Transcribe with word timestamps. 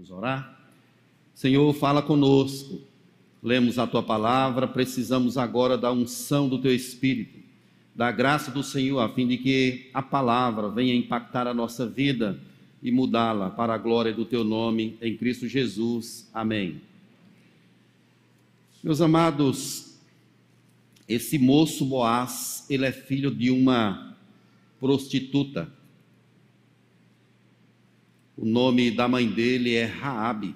Vamos 0.00 0.10
orar? 0.12 0.58
Senhor, 1.34 1.70
fala 1.74 2.00
conosco. 2.00 2.80
Lemos 3.42 3.78
a 3.78 3.86
tua 3.86 4.02
palavra, 4.02 4.66
precisamos 4.66 5.36
agora 5.36 5.76
da 5.76 5.92
unção 5.92 6.48
do 6.48 6.58
teu 6.58 6.74
espírito, 6.74 7.38
da 7.94 8.10
graça 8.10 8.50
do 8.50 8.62
Senhor, 8.62 8.98
a 8.98 9.10
fim 9.10 9.28
de 9.28 9.36
que 9.36 9.90
a 9.92 10.00
palavra 10.00 10.70
venha 10.70 10.94
impactar 10.94 11.46
a 11.46 11.52
nossa 11.52 11.86
vida 11.86 12.40
e 12.82 12.90
mudá-la 12.90 13.50
para 13.50 13.74
a 13.74 13.78
glória 13.78 14.10
do 14.10 14.24
teu 14.24 14.42
nome, 14.42 14.96
em 15.02 15.14
Cristo 15.18 15.46
Jesus. 15.46 16.30
Amém. 16.32 16.80
Meus 18.82 19.02
amados, 19.02 19.98
esse 21.06 21.38
moço 21.38 21.84
Boaz, 21.84 22.64
ele 22.70 22.86
é 22.86 22.92
filho 22.92 23.30
de 23.30 23.50
uma 23.50 24.16
prostituta. 24.80 25.70
O 28.40 28.46
nome 28.46 28.90
da 28.90 29.06
mãe 29.06 29.28
dele 29.28 29.74
é 29.74 29.84
Raabe. 29.84 30.54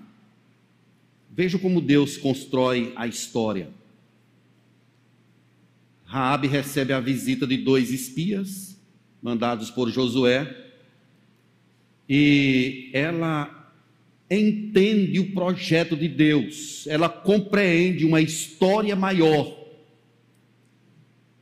Veja 1.31 1.59
como 1.59 1.83
Deus 1.83 2.17
constrói 2.17 2.95
a 2.97 3.07
história. 3.07 3.69
Raabe 6.03 6.49
recebe 6.49 6.95
a 6.95 7.01
visita 7.01 7.47
de 7.47 7.59
dois 7.59 7.93
espias 7.93 8.81
mandados 9.21 9.71
por 9.71 9.91
Josué 9.91 10.73
e 12.09 12.89
ela 12.95 13.71
entende 14.31 15.21
o 15.21 15.33
projeto 15.33 15.95
de 15.95 16.09
Deus, 16.09 16.87
ela 16.87 17.11
compreende 17.11 18.07
uma 18.07 18.23
história 18.23 18.97
maior. 18.97 19.63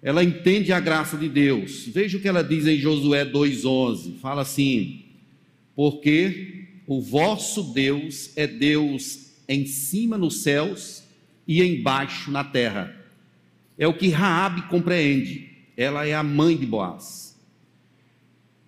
Ela 0.03 0.25
entende 0.25 0.73
a 0.73 0.81
graça 0.81 1.17
de 1.17 1.29
Deus. 1.29 1.87
Veja 1.87 2.19
o 2.19 2.21
que 2.21 2.27
ela 2.27 2.43
diz 2.43 2.67
em 2.67 2.79
Josué 2.79 3.25
2:11. 3.25 4.19
Fala 4.19 4.43
assim: 4.43 5.02
"Porque 5.75 6.67
o 6.87 7.01
vosso 7.01 7.73
Deus 7.73 8.31
é 8.37 8.47
Deus 8.47 9.33
em 9.49 9.67
cima 9.67 10.19
nos 10.19 10.43
céus 10.43 11.03
e 11.47 11.63
embaixo 11.63 12.31
na 12.31 12.45
terra." 12.45 12.97
É 13.79 13.87
o 13.87 13.95
que 13.95 14.09
Raabe 14.09 14.63
compreende. 14.69 15.51
Ela 15.77 16.07
é 16.07 16.15
a 16.15 16.23
mãe 16.23 16.57
de 16.57 16.67
Boaz. 16.67 17.37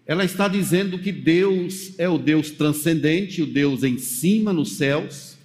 Ela 0.07 0.25
está 0.25 0.49
dizendo 0.49 0.99
que 0.99 1.11
Deus 1.11 1.99
é 1.99 2.09
o 2.09 2.19
Deus 2.19 2.51
transcendente, 2.51 3.43
o 3.43 3.47
Deus 3.47 3.83
em 3.83 3.97
cima 3.99 4.53
nos 4.53 4.77
céus, 4.77 5.37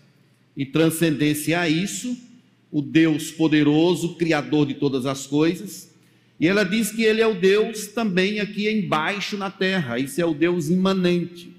e 0.55 0.65
transcendência 0.65 1.59
a 1.59 1.69
isso, 1.69 2.17
o 2.69 2.81
Deus 2.81 3.31
poderoso, 3.31 4.15
criador 4.15 4.67
de 4.67 4.73
todas 4.73 5.05
as 5.05 5.25
coisas. 5.25 5.88
E 6.39 6.47
ela 6.47 6.63
diz 6.63 6.91
que 6.91 7.03
ele 7.03 7.21
é 7.21 7.27
o 7.27 7.33
Deus 7.33 7.87
também 7.87 8.39
aqui 8.39 8.69
embaixo 8.69 9.37
na 9.37 9.51
terra, 9.51 9.99
isso 9.99 10.21
é 10.21 10.25
o 10.25 10.33
Deus 10.33 10.69
imanente. 10.69 11.53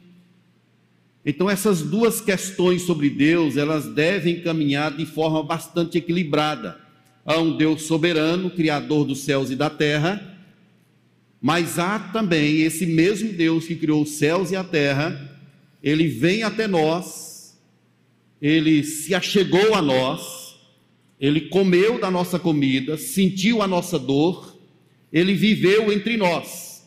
Então 1.24 1.50
essas 1.50 1.82
duas 1.82 2.20
questões 2.20 2.82
sobre 2.82 3.10
Deus, 3.10 3.56
elas 3.56 3.86
devem 3.86 4.40
caminhar 4.40 4.96
de 4.96 5.04
forma 5.04 5.42
bastante 5.42 5.98
equilibrada. 5.98 6.80
Há 7.26 7.38
um 7.38 7.56
Deus 7.56 7.82
soberano, 7.82 8.50
criador 8.50 9.04
dos 9.04 9.20
céus 9.20 9.50
e 9.50 9.56
da 9.56 9.68
terra, 9.68 10.38
mas 11.40 11.78
há 11.78 11.98
também 11.98 12.62
esse 12.62 12.86
mesmo 12.86 13.32
Deus 13.32 13.66
que 13.66 13.76
criou 13.76 14.02
os 14.02 14.12
céus 14.12 14.50
e 14.50 14.56
a 14.56 14.64
terra, 14.64 15.38
ele 15.82 16.08
vem 16.08 16.42
até 16.42 16.66
nós, 16.66 17.58
ele 18.40 18.82
se 18.82 19.14
achegou 19.14 19.74
a 19.74 19.82
nós, 19.82 20.56
ele 21.20 21.42
comeu 21.42 22.00
da 22.00 22.10
nossa 22.10 22.38
comida, 22.38 22.96
sentiu 22.96 23.60
a 23.60 23.66
nossa 23.66 23.98
dor, 23.98 24.49
ele 25.12 25.34
viveu 25.34 25.92
entre 25.92 26.16
nós. 26.16 26.84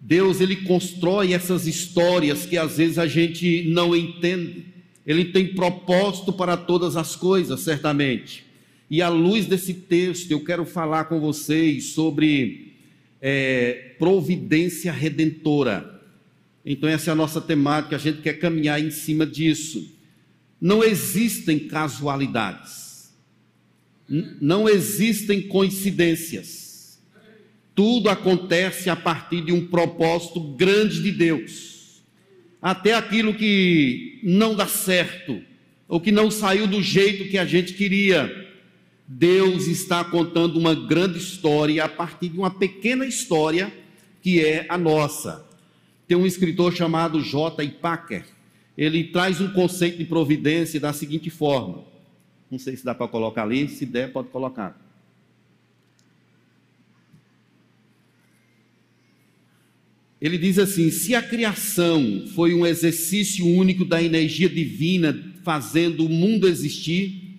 Deus 0.00 0.40
ele 0.40 0.56
constrói 0.56 1.32
essas 1.32 1.66
histórias 1.66 2.46
que 2.46 2.56
às 2.56 2.78
vezes 2.78 2.98
a 2.98 3.06
gente 3.06 3.64
não 3.68 3.94
entende. 3.94 4.66
Ele 5.06 5.26
tem 5.26 5.54
propósito 5.54 6.32
para 6.32 6.56
todas 6.56 6.96
as 6.96 7.14
coisas, 7.14 7.60
certamente. 7.60 8.44
E 8.88 9.02
à 9.02 9.08
luz 9.08 9.46
desse 9.46 9.74
texto, 9.74 10.30
eu 10.30 10.42
quero 10.42 10.64
falar 10.64 11.04
com 11.04 11.20
vocês 11.20 11.92
sobre 11.92 12.72
é, 13.20 13.94
providência 13.98 14.90
redentora. 14.90 16.00
Então, 16.64 16.88
essa 16.88 17.10
é 17.10 17.12
a 17.12 17.16
nossa 17.16 17.40
temática, 17.40 17.96
a 17.96 17.98
gente 17.98 18.20
quer 18.20 18.34
caminhar 18.34 18.80
em 18.80 18.90
cima 18.90 19.26
disso. 19.26 19.94
Não 20.60 20.82
existem 20.82 21.58
casualidades, 21.58 22.89
não 24.10 24.68
existem 24.68 25.42
coincidências. 25.42 27.00
Tudo 27.74 28.08
acontece 28.08 28.90
a 28.90 28.96
partir 28.96 29.42
de 29.42 29.52
um 29.52 29.68
propósito 29.68 30.40
grande 30.40 31.00
de 31.00 31.12
Deus. 31.12 32.02
Até 32.60 32.92
aquilo 32.94 33.32
que 33.32 34.18
não 34.24 34.54
dá 34.54 34.66
certo, 34.66 35.40
ou 35.88 36.00
que 36.00 36.10
não 36.10 36.30
saiu 36.30 36.66
do 36.66 36.82
jeito 36.82 37.30
que 37.30 37.38
a 37.38 37.44
gente 37.44 37.72
queria, 37.74 38.48
Deus 39.06 39.66
está 39.66 40.04
contando 40.04 40.58
uma 40.58 40.74
grande 40.74 41.18
história 41.18 41.84
a 41.84 41.88
partir 41.88 42.28
de 42.28 42.38
uma 42.38 42.50
pequena 42.50 43.06
história 43.06 43.72
que 44.20 44.44
é 44.44 44.66
a 44.68 44.76
nossa. 44.76 45.46
Tem 46.06 46.16
um 46.16 46.26
escritor 46.26 46.74
chamado 46.74 47.22
J. 47.22 47.66
Packer. 47.80 48.24
Ele 48.76 49.04
traz 49.04 49.40
um 49.40 49.52
conceito 49.52 49.98
de 49.98 50.04
providência 50.04 50.80
da 50.80 50.92
seguinte 50.92 51.30
forma. 51.30 51.89
Não 52.50 52.58
sei 52.58 52.76
se 52.76 52.84
dá 52.84 52.94
para 52.94 53.06
colocar 53.06 53.42
ali, 53.42 53.68
se 53.68 53.86
der, 53.86 54.12
pode 54.12 54.28
colocar. 54.28 54.78
Ele 60.20 60.36
diz 60.36 60.58
assim: 60.58 60.90
se 60.90 61.14
a 61.14 61.22
criação 61.22 62.26
foi 62.34 62.52
um 62.52 62.66
exercício 62.66 63.46
único 63.46 63.84
da 63.84 64.02
energia 64.02 64.48
divina 64.48 65.32
fazendo 65.42 66.04
o 66.04 66.08
mundo 66.08 66.48
existir, 66.48 67.30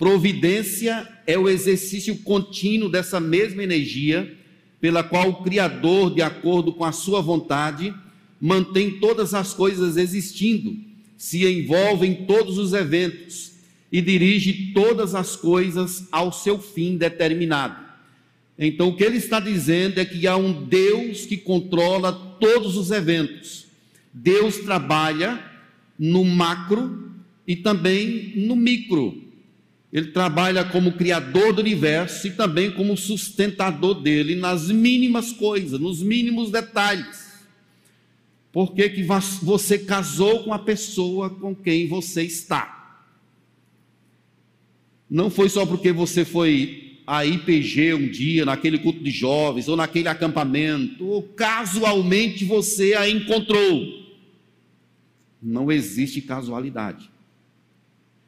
Providência 0.00 1.06
é 1.26 1.38
o 1.38 1.46
exercício 1.46 2.16
contínuo 2.16 2.88
dessa 2.88 3.20
mesma 3.20 3.62
energia, 3.62 4.34
pela 4.80 5.02
qual 5.02 5.28
o 5.28 5.42
Criador, 5.42 6.14
de 6.14 6.22
acordo 6.22 6.72
com 6.72 6.86
a 6.86 6.90
sua 6.90 7.20
vontade, 7.20 7.92
mantém 8.40 8.92
todas 8.92 9.34
as 9.34 9.52
coisas 9.52 9.98
existindo, 9.98 10.74
se 11.18 11.46
envolve 11.46 12.06
em 12.06 12.24
todos 12.24 12.56
os 12.56 12.72
eventos 12.72 13.49
e 13.92 14.00
dirige 14.00 14.72
todas 14.72 15.14
as 15.14 15.34
coisas 15.34 16.06
ao 16.12 16.32
seu 16.32 16.58
fim 16.58 16.96
determinado. 16.96 17.90
Então, 18.58 18.88
o 18.88 18.96
que 18.96 19.02
ele 19.02 19.16
está 19.16 19.40
dizendo 19.40 19.98
é 19.98 20.04
que 20.04 20.26
há 20.26 20.36
um 20.36 20.64
Deus 20.64 21.24
que 21.24 21.36
controla 21.36 22.12
todos 22.38 22.76
os 22.76 22.90
eventos. 22.90 23.66
Deus 24.12 24.58
trabalha 24.58 25.42
no 25.98 26.24
macro 26.24 27.10
e 27.46 27.56
também 27.56 28.34
no 28.36 28.54
micro. 28.54 29.30
Ele 29.92 30.08
trabalha 30.08 30.64
como 30.64 30.92
criador 30.92 31.52
do 31.52 31.60
universo 31.60 32.28
e 32.28 32.30
também 32.30 32.70
como 32.70 32.96
sustentador 32.96 34.00
dele 34.00 34.36
nas 34.36 34.70
mínimas 34.70 35.32
coisas, 35.32 35.80
nos 35.80 36.02
mínimos 36.02 36.50
detalhes. 36.50 37.30
Por 38.52 38.74
que, 38.74 38.88
que 38.88 39.02
você 39.02 39.78
casou 39.78 40.44
com 40.44 40.52
a 40.52 40.58
pessoa 40.58 41.30
com 41.30 41.54
quem 41.54 41.88
você 41.88 42.22
está? 42.22 42.79
Não 45.10 45.28
foi 45.28 45.48
só 45.48 45.66
porque 45.66 45.90
você 45.92 46.24
foi 46.24 46.98
a 47.06 47.26
IPG 47.26 47.94
um 47.94 48.08
dia, 48.08 48.44
naquele 48.44 48.78
culto 48.78 49.02
de 49.02 49.10
jovens, 49.10 49.66
ou 49.66 49.76
naquele 49.76 50.06
acampamento, 50.06 51.04
ou 51.04 51.22
casualmente 51.22 52.44
você 52.44 52.94
a 52.94 53.08
encontrou. 53.08 54.00
Não 55.42 55.72
existe 55.72 56.20
casualidade. 56.20 57.10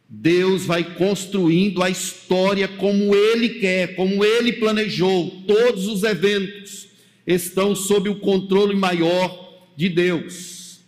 Deus 0.09 0.67
vai 0.67 0.83
construindo 0.97 1.83
a 1.83 1.89
história 1.89 2.67
como 2.67 3.15
Ele 3.15 3.61
quer, 3.61 3.95
como 3.95 4.25
Ele 4.25 4.55
planejou. 4.55 5.31
Todos 5.47 5.87
os 5.87 6.03
eventos 6.03 6.89
estão 7.27 7.75
sob 7.77 8.09
o 8.09 8.17
controle 8.17 8.75
maior 8.75 9.71
de 9.77 9.89
Deus. 9.89 10.81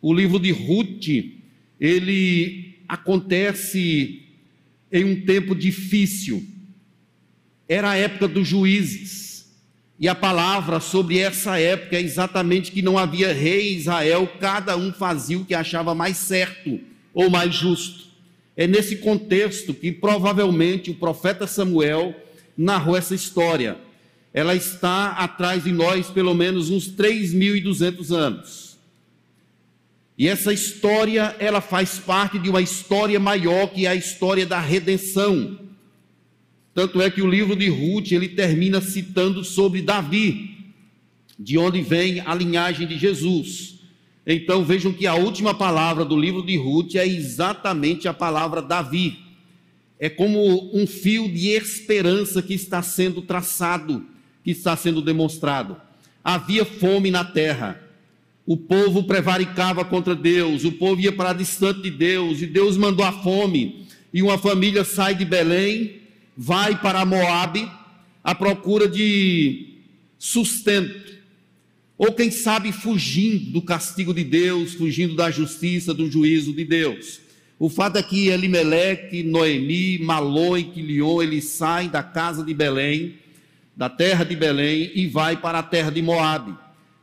O 0.00 0.12
livro 0.12 0.38
de 0.38 0.50
Ruth, 0.52 1.06
ele 1.78 2.76
acontece 2.88 4.25
em 4.90 5.04
um 5.04 5.24
tempo 5.24 5.54
difícil. 5.54 6.44
Era 7.68 7.90
a 7.90 7.96
época 7.96 8.28
dos 8.28 8.46
juízes. 8.46 9.26
E 9.98 10.08
a 10.08 10.14
palavra 10.14 10.78
sobre 10.78 11.18
essa 11.18 11.58
época 11.58 11.96
é 11.96 12.02
exatamente 12.02 12.70
que 12.70 12.82
não 12.82 12.98
havia 12.98 13.32
rei 13.32 13.72
em 13.72 13.76
Israel, 13.76 14.30
cada 14.38 14.76
um 14.76 14.92
fazia 14.92 15.38
o 15.38 15.44
que 15.44 15.54
achava 15.54 15.94
mais 15.94 16.18
certo 16.18 16.78
ou 17.14 17.30
mais 17.30 17.54
justo. 17.54 18.04
É 18.54 18.66
nesse 18.66 18.96
contexto 18.96 19.72
que 19.72 19.90
provavelmente 19.90 20.90
o 20.90 20.94
profeta 20.94 21.46
Samuel 21.46 22.14
narrou 22.56 22.96
essa 22.96 23.14
história. 23.14 23.78
Ela 24.34 24.54
está 24.54 25.12
atrás 25.12 25.64
de 25.64 25.72
nós 25.72 26.08
pelo 26.08 26.34
menos 26.34 26.68
uns 26.68 26.88
3.200 26.94 28.14
anos. 28.14 28.65
E 30.18 30.28
essa 30.28 30.52
história, 30.52 31.36
ela 31.38 31.60
faz 31.60 31.98
parte 31.98 32.38
de 32.38 32.48
uma 32.48 32.62
história 32.62 33.20
maior 33.20 33.68
que 33.68 33.84
é 33.84 33.90
a 33.90 33.94
história 33.94 34.46
da 34.46 34.58
redenção. 34.58 35.58
Tanto 36.72 37.00
é 37.00 37.10
que 37.10 37.22
o 37.22 37.28
livro 37.28 37.54
de 37.54 37.68
Ruth, 37.68 38.12
ele 38.12 38.28
termina 38.28 38.80
citando 38.80 39.44
sobre 39.44 39.82
Davi, 39.82 40.74
de 41.38 41.58
onde 41.58 41.82
vem 41.82 42.20
a 42.20 42.34
linhagem 42.34 42.86
de 42.86 42.98
Jesus. 42.98 43.76
Então 44.26 44.64
vejam 44.64 44.92
que 44.92 45.06
a 45.06 45.14
última 45.14 45.54
palavra 45.54 46.04
do 46.04 46.18
livro 46.18 46.44
de 46.44 46.56
Ruth 46.56 46.94
é 46.96 47.06
exatamente 47.06 48.08
a 48.08 48.14
palavra 48.14 48.60
Davi. 48.60 49.18
É 49.98 50.08
como 50.08 50.70
um 50.74 50.86
fio 50.86 51.30
de 51.32 51.48
esperança 51.48 52.42
que 52.42 52.54
está 52.54 52.82
sendo 52.82 53.22
traçado, 53.22 54.04
que 54.42 54.50
está 54.50 54.76
sendo 54.76 55.00
demonstrado. 55.00 55.80
Havia 56.24 56.64
fome 56.64 57.10
na 57.10 57.24
terra. 57.24 57.85
O 58.46 58.56
povo 58.56 59.02
prevaricava 59.02 59.84
contra 59.84 60.14
Deus, 60.14 60.64
o 60.64 60.72
povo 60.72 61.00
ia 61.00 61.12
para 61.12 61.32
distante 61.32 61.82
de 61.82 61.90
Deus, 61.90 62.40
e 62.40 62.46
Deus 62.46 62.76
mandou 62.76 63.04
a 63.04 63.12
fome. 63.12 63.86
E 64.14 64.22
uma 64.22 64.38
família 64.38 64.84
sai 64.84 65.14
de 65.14 65.24
Belém, 65.24 66.02
vai 66.36 66.80
para 66.80 67.04
Moabe, 67.04 67.68
à 68.22 68.34
procura 68.34 68.88
de 68.88 69.74
sustento 70.18 71.06
ou 71.98 72.12
quem 72.12 72.30
sabe 72.30 72.72
fugindo 72.72 73.52
do 73.52 73.62
castigo 73.62 74.12
de 74.12 74.22
Deus, 74.22 74.74
fugindo 74.74 75.14
da 75.14 75.30
justiça, 75.30 75.94
do 75.94 76.10
juízo 76.10 76.52
de 76.52 76.64
Deus. 76.64 77.20
O 77.58 77.70
fato 77.70 77.96
é 77.96 78.02
que 78.02 78.28
Elimeleque, 78.28 79.22
Noemi, 79.22 79.98
Malon 80.00 80.58
e 80.58 80.64
Quilion, 80.64 81.22
eles 81.22 81.44
saem 81.44 81.88
da 81.88 82.02
casa 82.02 82.44
de 82.44 82.52
Belém, 82.52 83.14
da 83.74 83.88
terra 83.88 84.24
de 84.24 84.36
Belém, 84.36 84.90
e 84.94 85.06
vai 85.06 85.38
para 85.38 85.60
a 85.60 85.62
terra 85.62 85.90
de 85.90 86.02
Moabe. 86.02 86.54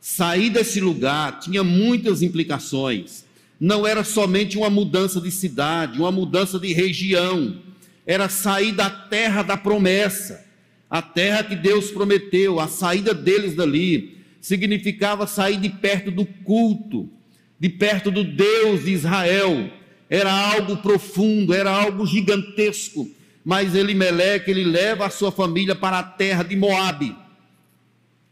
Sair 0.05 0.49
desse 0.49 0.81
lugar 0.81 1.39
tinha 1.39 1.63
muitas 1.63 2.21
implicações. 2.21 3.23
Não 3.57 3.87
era 3.87 4.03
somente 4.03 4.57
uma 4.57 4.69
mudança 4.69 5.21
de 5.21 5.31
cidade, 5.31 5.97
uma 5.97 6.11
mudança 6.11 6.59
de 6.59 6.73
região. 6.73 7.61
Era 8.05 8.27
sair 8.27 8.73
da 8.73 8.89
terra 8.89 9.43
da 9.43 9.55
promessa, 9.55 10.45
a 10.89 11.01
terra 11.01 11.45
que 11.45 11.55
Deus 11.55 11.89
prometeu, 11.89 12.59
a 12.59 12.67
saída 12.67 13.13
deles 13.13 13.55
dali 13.55 14.17
significava 14.41 15.25
sair 15.25 15.55
de 15.55 15.69
perto 15.69 16.11
do 16.11 16.25
culto, 16.25 17.09
de 17.57 17.69
perto 17.69 18.11
do 18.11 18.25
Deus 18.25 18.83
de 18.83 18.91
Israel. 18.91 19.71
Era 20.09 20.33
algo 20.33 20.75
profundo, 20.75 21.53
era 21.53 21.71
algo 21.71 22.05
gigantesco. 22.05 23.09
Mas 23.41 23.73
Elimeleque, 23.73 24.51
ele 24.51 24.65
leva 24.65 25.05
a 25.05 25.09
sua 25.09 25.31
família 25.31 25.75
para 25.75 25.99
a 25.99 26.03
terra 26.03 26.43
de 26.43 26.57
Moabe. 26.57 27.15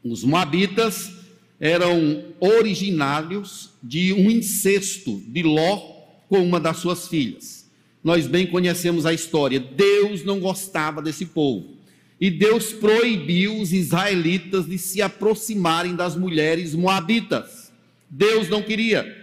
Os 0.03 0.25
moabitas 0.25 1.20
eram 1.62 2.24
originários 2.40 3.69
de 3.84 4.12
um 4.13 4.31
incesto 4.31 5.22
de 5.28 5.44
Ló 5.44 5.78
com 6.28 6.44
uma 6.44 6.60
das 6.60 6.78
suas 6.78 7.08
filhas. 7.08 7.69
Nós 8.04 8.25
bem 8.25 8.48
conhecemos 8.48 9.06
a 9.06 9.13
história. 9.13 9.60
Deus 9.60 10.24
não 10.24 10.40
gostava 10.40 11.04
desse 11.04 11.28
povo. 11.28 11.78
E 12.19 12.31
Deus 12.31 12.74
proibiu 12.74 13.60
os 13.60 13.72
israelitas 13.72 14.66
de 14.66 14.80
se 14.80 15.04
aproximarem 15.04 15.96
das 15.96 16.16
mulheres 16.16 16.74
moabitas. 16.74 17.72
Deus 18.10 18.50
não 18.50 18.63
queria. 18.63 19.19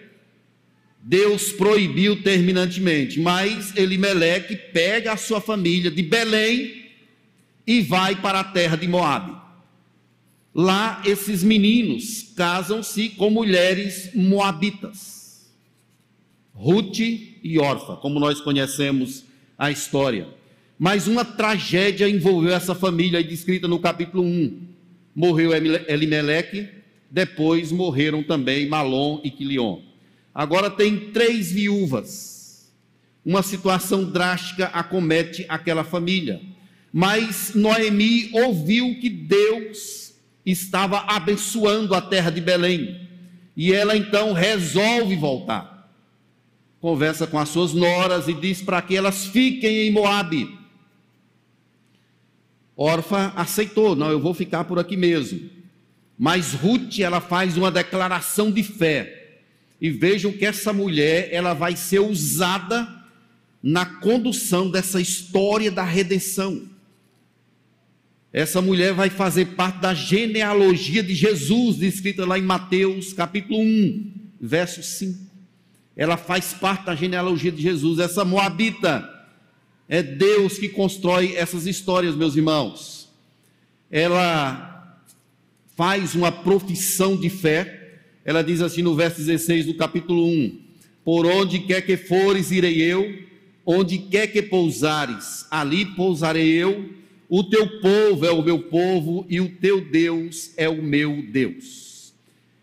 Deus 1.03 1.51
proibiu 1.51 2.23
terminantemente, 2.23 3.19
mas 3.19 3.77
Elimeleque 3.77 4.55
pega 4.73 5.13
a 5.13 5.17
sua 5.17 5.41
família 5.41 5.91
de 5.91 6.03
Belém 6.03 6.85
e 7.67 7.81
vai 7.81 8.15
para 8.21 8.41
a 8.41 8.45
terra 8.45 8.77
de 8.77 8.87
Moabe. 8.87 9.48
Lá 10.61 11.01
esses 11.07 11.45
meninos 11.45 12.33
casam-se 12.35 13.11
com 13.11 13.31
mulheres 13.31 14.11
moabitas. 14.13 15.49
Ruth 16.53 16.99
e 16.99 17.61
Orfa, 17.61 17.95
como 17.95 18.19
nós 18.19 18.41
conhecemos 18.41 19.23
a 19.57 19.71
história. 19.71 20.27
Mas 20.77 21.07
uma 21.07 21.25
tragédia 21.25 22.09
envolveu 22.09 22.53
essa 22.53 22.75
família, 22.75 23.23
descrita 23.23 23.69
no 23.69 23.79
capítulo 23.79 24.25
1. 24.25 24.61
Morreu 25.15 25.53
Elimeleque, 25.55 26.67
depois 27.09 27.71
morreram 27.71 28.25
também 28.25 28.69
Malom 28.69 29.21
e 29.23 29.31
Quilion. 29.31 29.79
Agora 30.35 30.69
tem 30.69 31.13
três 31.13 31.53
viúvas. 31.53 32.69
Uma 33.25 33.45
situação 33.45 34.11
drástica 34.11 34.67
acomete 34.67 35.47
aquela 35.49 35.85
família. 35.85 36.43
Mas 36.93 37.53
Noemi 37.55 38.31
ouviu 38.33 38.99
que 38.99 39.09
Deus 39.09 40.08
estava 40.51 41.05
abençoando 41.09 41.95
a 41.95 42.01
terra 42.01 42.31
de 42.31 42.41
Belém. 42.41 43.09
E 43.57 43.73
ela 43.73 43.97
então 43.97 44.33
resolve 44.33 45.17
voltar. 45.17 45.91
Conversa 46.81 47.27
com 47.27 47.39
as 47.39 47.49
suas 47.49 47.73
noras 47.73 48.29
e 48.29 48.35
diz 48.35 48.63
para 48.63 48.81
que 48.81 48.97
elas 48.97 49.27
fiquem 49.27 49.89
em 49.89 49.91
Moabe 49.91 50.59
Orfa 52.81 53.33
aceitou, 53.35 53.97
não, 53.97 54.09
eu 54.09 54.21
vou 54.21 54.33
ficar 54.33 54.63
por 54.63 54.79
aqui 54.79 54.97
mesmo. 54.97 55.51
Mas 56.17 56.53
Ruth, 56.53 57.01
ela 57.01 57.21
faz 57.21 57.57
uma 57.57 57.73
declaração 57.73 58.53
de 58.53 58.63
fé. 58.63 59.41
E 59.81 59.91
vejam 59.91 60.31
que 60.31 60.47
essa 60.47 60.73
mulher, 60.73 61.29
ela 61.33 61.55
vai 61.55 61.75
ser 61.75 61.99
usada 61.99 62.89
na 63.61 63.85
condução 63.85 64.71
dessa 64.71 65.01
história 65.01 65.73
da 65.73 65.83
redenção. 65.83 66.69
Essa 68.33 68.61
mulher 68.61 68.93
vai 68.93 69.09
fazer 69.09 69.47
parte 69.55 69.81
da 69.81 69.95
genealogia 69.95 71.03
de 71.03 71.15
Jesus, 71.15 71.77
descrita 71.77 72.27
lá 72.27 72.39
em 72.39 72.43
Mateus, 72.43 73.13
capítulo 73.13 73.59
1, 73.59 74.13
verso 74.41 74.83
5. 74.83 75.19
Ela 75.97 76.17
faz 76.17 76.53
parte 76.53 76.87
da 76.87 76.95
genealogia 76.95 77.51
de 77.51 77.63
Jesus. 77.63 77.99
Essa 77.99 78.25
moabita, 78.25 79.09
é 79.89 80.03
Deus 80.03 80.59
que 80.59 80.69
constrói 80.69 81.35
essas 81.35 81.67
histórias, 81.67 82.15
meus 82.15 82.37
irmãos. 82.37 83.09
Ela 83.91 85.01
faz 85.75 86.15
uma 86.15 86.31
profissão 86.31 87.17
de 87.17 87.31
fé. 87.31 88.01
Ela 88.23 88.43
diz 88.43 88.61
assim 88.61 88.83
no 88.83 88.95
verso 88.95 89.17
16 89.17 89.65
do 89.65 89.75
capítulo 89.75 90.27
1: 90.27 90.61
Por 91.03 91.25
onde 91.25 91.61
quer 91.61 91.81
que 91.81 91.97
fores, 91.97 92.51
irei 92.51 92.83
eu, 92.83 93.23
onde 93.65 93.97
quer 93.97 94.27
que 94.27 94.43
pousares, 94.43 95.47
ali 95.51 95.87
pousarei 95.87 96.51
eu. 96.51 96.91
O 97.29 97.45
teu 97.45 97.81
povo 97.81 98.25
é 98.25 98.31
o 98.31 98.43
meu 98.43 98.59
povo 98.59 99.27
e 99.29 99.41
o 99.41 99.51
teu 99.57 99.83
Deus 99.83 100.53
é 100.57 100.69
o 100.69 100.83
meu 100.83 101.23
Deus. 101.31 102.15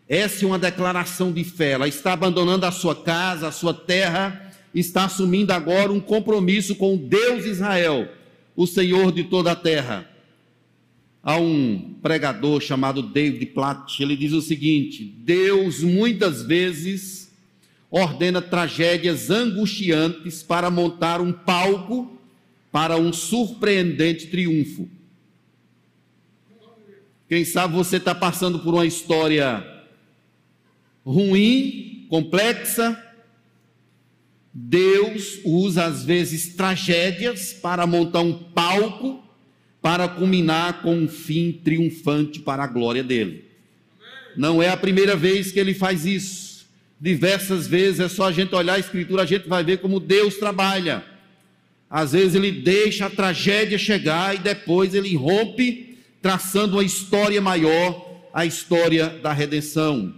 Essa 0.08 0.44
é 0.44 0.48
uma 0.48 0.58
declaração 0.58 1.32
de 1.32 1.44
fé. 1.44 1.72
Ela 1.72 1.86
está 1.86 2.12
abandonando 2.12 2.66
a 2.66 2.72
sua 2.72 2.94
casa, 2.94 3.48
a 3.48 3.52
sua 3.52 3.72
terra 3.72 4.52
está 4.74 5.04
assumindo 5.06 5.52
agora 5.52 5.90
um 5.90 6.00
compromisso 6.00 6.74
com 6.74 6.94
o 6.94 6.98
Deus 6.98 7.44
de 7.44 7.50
Israel, 7.50 8.08
o 8.54 8.66
Senhor 8.66 9.10
de 9.10 9.24
toda 9.24 9.52
a 9.52 9.56
terra. 9.56 10.08
Há 11.22 11.36
um 11.38 11.94
pregador 12.02 12.60
chamado 12.60 13.02
David 13.02 13.46
Platt, 13.46 14.00
ele 14.00 14.16
diz 14.16 14.32
o 14.32 14.42
seguinte: 14.42 15.02
Deus 15.02 15.80
muitas 15.80 16.42
vezes 16.42 17.32
ordena 17.90 18.42
tragédias 18.42 19.30
angustiantes 19.30 20.42
para 20.42 20.70
montar 20.70 21.20
um 21.20 21.32
palco 21.32 22.15
para 22.70 22.96
um 22.96 23.12
surpreendente 23.12 24.26
triunfo. 24.26 24.88
Quem 27.28 27.44
sabe 27.44 27.74
você 27.74 27.96
está 27.96 28.14
passando 28.14 28.60
por 28.60 28.74
uma 28.74 28.86
história 28.86 29.64
ruim, 31.04 32.06
complexa, 32.08 33.02
Deus 34.52 35.40
usa 35.44 35.84
às 35.84 36.04
vezes 36.04 36.54
tragédias 36.54 37.52
para 37.52 37.86
montar 37.86 38.20
um 38.20 38.32
palco 38.32 39.22
para 39.82 40.08
culminar 40.08 40.82
com 40.82 40.96
um 40.96 41.08
fim 41.08 41.52
triunfante 41.52 42.40
para 42.40 42.64
a 42.64 42.66
glória 42.66 43.04
dele. 43.04 43.44
Não 44.36 44.62
é 44.62 44.68
a 44.68 44.76
primeira 44.76 45.14
vez 45.14 45.52
que 45.52 45.60
ele 45.60 45.74
faz 45.74 46.04
isso. 46.04 46.66
Diversas 47.00 47.66
vezes 47.66 48.00
é 48.00 48.08
só 48.08 48.24
a 48.24 48.32
gente 48.32 48.54
olhar 48.54 48.74
a 48.74 48.78
escritura, 48.78 49.22
a 49.22 49.26
gente 49.26 49.48
vai 49.48 49.62
ver 49.62 49.78
como 49.78 50.00
Deus 50.00 50.36
trabalha. 50.36 51.04
Às 51.88 52.12
vezes 52.12 52.34
ele 52.34 52.50
deixa 52.50 53.06
a 53.06 53.10
tragédia 53.10 53.78
chegar 53.78 54.34
e 54.34 54.38
depois 54.38 54.94
ele 54.94 55.14
rompe, 55.14 55.98
traçando 56.20 56.76
uma 56.76 56.84
história 56.84 57.40
maior, 57.40 58.28
a 58.34 58.44
história 58.44 59.08
da 59.08 59.32
redenção. 59.32 60.14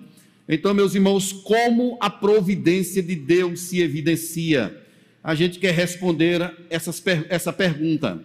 Então, 0.49 0.73
meus 0.73 0.95
irmãos, 0.95 1.31
como 1.31 1.99
a 2.01 2.09
providência 2.09 3.03
de 3.03 3.15
Deus 3.15 3.61
se 3.61 3.81
evidencia? 3.81 4.83
A 5.23 5.35
gente 5.35 5.59
quer 5.59 5.75
responder 5.75 6.41
essas, 6.71 7.03
essa 7.29 7.53
pergunta. 7.53 8.25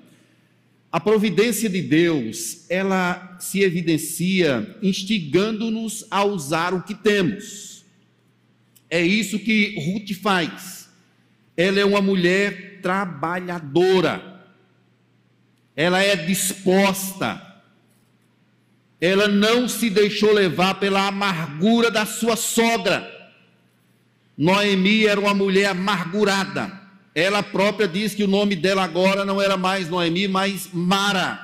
A 0.90 1.00
providência 1.00 1.70
de 1.70 1.82
Deus, 1.82 2.66
ela 2.70 3.38
se 3.40 3.62
evidencia 3.62 4.78
instigando-nos 4.82 6.06
a 6.10 6.24
usar 6.24 6.74
o 6.74 6.84
que 6.84 6.94
temos. 6.94 7.84
É 8.90 9.02
isso 9.02 9.40
que 9.40 9.76
Ruth 9.80 10.14
faz. 10.22 10.83
Ela 11.55 11.79
é 11.79 11.86
uma 11.86 12.01
mulher 12.01 12.79
trabalhadora. 12.81 14.41
Ela 15.75 16.01
é 16.01 16.15
disposta 16.15 17.53
ela 19.03 19.27
não 19.27 19.67
se 19.67 19.89
deixou 19.89 20.31
levar 20.31 20.75
pela 20.75 21.07
amargura 21.07 21.91
da 21.91 22.05
sua 22.05 22.38
sogra. 22.38 23.05
Noemi 24.38 25.05
era 25.05 25.19
uma 25.19 25.33
mulher 25.33 25.65
amargurada. 25.65 26.72
Ela 27.13 27.43
própria 27.43 27.86
diz 27.86 28.15
que 28.15 28.24
o 28.24 28.29
nome 28.29 28.55
dela 28.55 28.81
agora 28.81 29.25
não 29.25 29.41
era 29.41 29.57
mais 29.57 29.89
Noemi, 29.89 30.29
mas 30.29 30.69
Mara. 30.72 31.38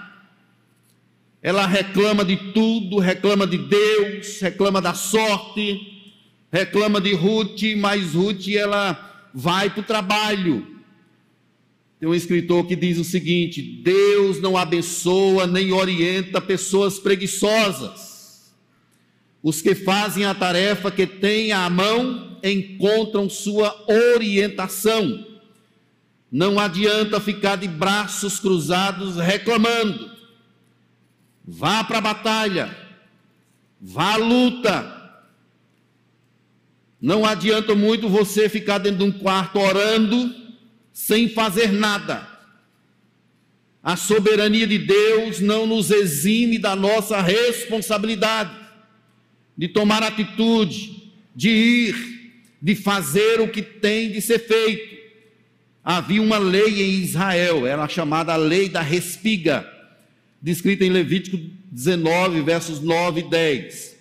Ela 1.44 1.68
reclama 1.68 2.24
de 2.24 2.38
tudo, 2.54 2.98
reclama 2.98 3.46
de 3.46 3.58
Deus, 3.58 4.40
reclama 4.40 4.82
da 4.82 4.94
sorte. 4.94 5.82
reclama 6.50 7.02
de 7.02 7.14
Ruth, 7.14 7.62
mas 7.76 8.14
Ruth 8.14 8.48
ela 8.48 9.09
vai 9.34 9.70
para 9.70 9.82
o 9.82 9.84
trabalho. 9.84 10.80
Tem 12.00 12.08
um 12.08 12.16
escritor 12.16 12.66
que 12.66 12.76
diz 12.76 12.98
o 12.98 13.04
seguinte: 13.04 13.62
Deus 13.62 14.40
não 14.42 14.56
abençoa 14.56 15.46
nem 15.46 15.72
orienta 15.72 16.40
pessoas 16.40 17.00
preguiçosas. 17.00 18.54
Os 19.42 19.62
que 19.62 19.74
fazem 19.74 20.26
a 20.26 20.34
tarefa 20.34 20.92
que 20.92 21.08
têm 21.08 21.52
à 21.52 21.70
mão 21.70 22.38
encontram 22.44 23.30
sua 23.30 23.86
orientação. 24.16 25.26
Não 26.32 26.60
adianta 26.60 27.20
ficar 27.20 27.56
de 27.56 27.68
braços 27.68 28.40
cruzados 28.40 29.16
reclamando. 29.16 30.12
Vá 31.46 31.84
para 31.84 31.98
a 31.98 32.02
batalha, 32.02 32.78
vá 33.82 34.14
à 34.14 34.18
luta. 34.18 34.99
Não 37.02 37.26
adianta 37.26 37.76
muito 37.76 38.10
você 38.10 38.50
ficar 38.50 38.78
dentro 38.78 39.00
de 39.00 39.04
um 39.06 39.12
quarto 39.12 39.60
orando 39.60 40.34
sem 40.92 41.30
fazer 41.30 41.72
nada. 41.72 42.28
A 43.82 43.96
soberania 43.96 44.68
de 44.68 44.78
Deus 44.78 45.40
não 45.40 45.66
nos 45.66 45.92
exime 45.92 46.58
da 46.58 46.76
nossa 46.76 47.22
responsabilidade 47.22 48.52
de 49.58 49.68
tomar 49.68 50.04
atitude, 50.04 51.12
de 51.36 51.50
ir, 51.50 51.96
de 52.62 52.76
fazer 52.76 53.40
o 53.40 53.48
que 53.48 53.62
tem 53.62 54.12
de 54.12 54.22
ser 54.22 54.40
feito 54.40 55.00
havia 55.84 56.22
uma 56.22 56.38
lei 56.38 56.84
em 56.84 57.02
Israel, 57.02 57.66
era 57.66 57.88
chamada 57.88 58.34
a 58.34 58.38
lei 58.38 58.70
da 58.70 58.80
respiga, 58.80 59.68
descrita 60.40 60.86
em 60.86 60.92
Levítico 60.92 61.38
19, 61.72 62.42
versos 62.42 62.80
9 62.80 63.22
e 63.22 63.24
10. 63.24 63.99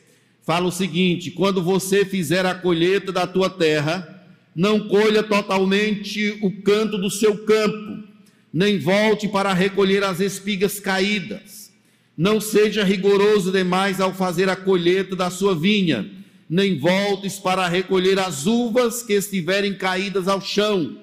Fala 0.49 0.69
o 0.69 0.73
seguinte: 0.73 1.31
quando 1.31 1.63
você 1.63 2.07
fizer 2.07 2.47
a 2.47 2.55
colheita 2.55 3.13
da 3.13 3.27
tua 3.27 3.51
terra, 3.51 4.25
não 4.57 4.89
colha 4.89 5.23
totalmente 5.23 6.39
o 6.41 6.51
canto 6.63 6.97
do 6.97 7.11
seu 7.11 7.45
campo, 7.45 8.03
nem 8.51 8.79
volte 8.79 9.29
para 9.29 9.53
recolher 9.53 10.03
as 10.03 10.21
espigas 10.21 10.81
caídas. 10.81 11.71
Não 12.17 12.41
seja 12.41 12.83
rigoroso 12.83 13.53
demais 13.53 14.01
ao 14.01 14.15
fazer 14.15 14.49
a 14.49 14.57
colheita 14.57 15.15
da 15.15 15.29
sua 15.29 15.55
vinha, 15.55 16.11
nem 16.49 16.79
voltes 16.79 17.39
para 17.39 17.69
recolher 17.69 18.19
as 18.19 18.47
uvas 18.47 19.03
que 19.03 19.13
estiverem 19.13 19.75
caídas 19.75 20.29
ao 20.29 20.41
chão 20.41 20.97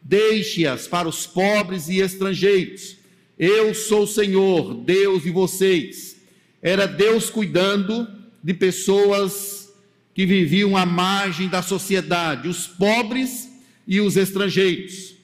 deixe-as 0.00 0.86
para 0.86 1.08
os 1.08 1.26
pobres 1.26 1.88
e 1.88 1.98
estrangeiros. 1.98 2.98
Eu 3.36 3.74
sou 3.74 4.04
o 4.04 4.06
Senhor, 4.06 4.74
Deus 4.74 5.24
de 5.24 5.30
vocês. 5.30 6.16
Era 6.62 6.86
Deus 6.86 7.30
cuidando 7.30 8.21
de 8.42 8.54
pessoas 8.54 9.72
que 10.14 10.26
viviam 10.26 10.76
à 10.76 10.84
margem 10.84 11.48
da 11.48 11.62
sociedade, 11.62 12.48
os 12.48 12.66
pobres 12.66 13.48
e 13.86 14.00
os 14.00 14.16
estrangeiros. 14.16 15.14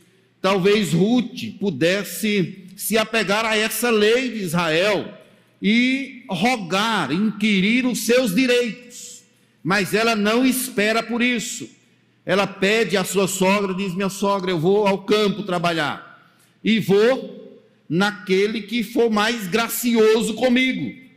Talvez 0.41 0.93
Ruth 0.93 1.59
pudesse 1.59 2.65
se 2.77 2.97
apegar 2.97 3.45
a 3.45 3.57
essa 3.57 3.91
lei 3.91 4.31
de 4.31 4.39
Israel 4.39 5.13
e 5.61 6.23
rogar, 6.31 7.13
inquirir 7.13 7.85
os 7.85 8.07
seus 8.07 8.35
direitos, 8.35 9.23
mas 9.63 9.93
ela 9.93 10.15
não 10.15 10.47
espera 10.47 11.03
por 11.03 11.21
isso 11.21 11.79
ela 12.29 12.47
pede 12.47 12.95
à 12.95 13.05
sua 13.05 13.27
sogra, 13.27 13.73
diz: 13.73 13.95
Minha 13.95 14.11
sogra, 14.11 14.51
eu 14.51 14.61
vou 14.61 14.87
ao 14.87 14.99
campo 14.99 15.45
trabalhar, 15.45 16.23
e 16.63 16.79
vou 16.79 17.59
naquele 17.89 18.61
que 18.61 18.83
for 18.83 19.11
mais 19.11 19.47
gracioso 19.47 20.35
comigo. 20.35 21.08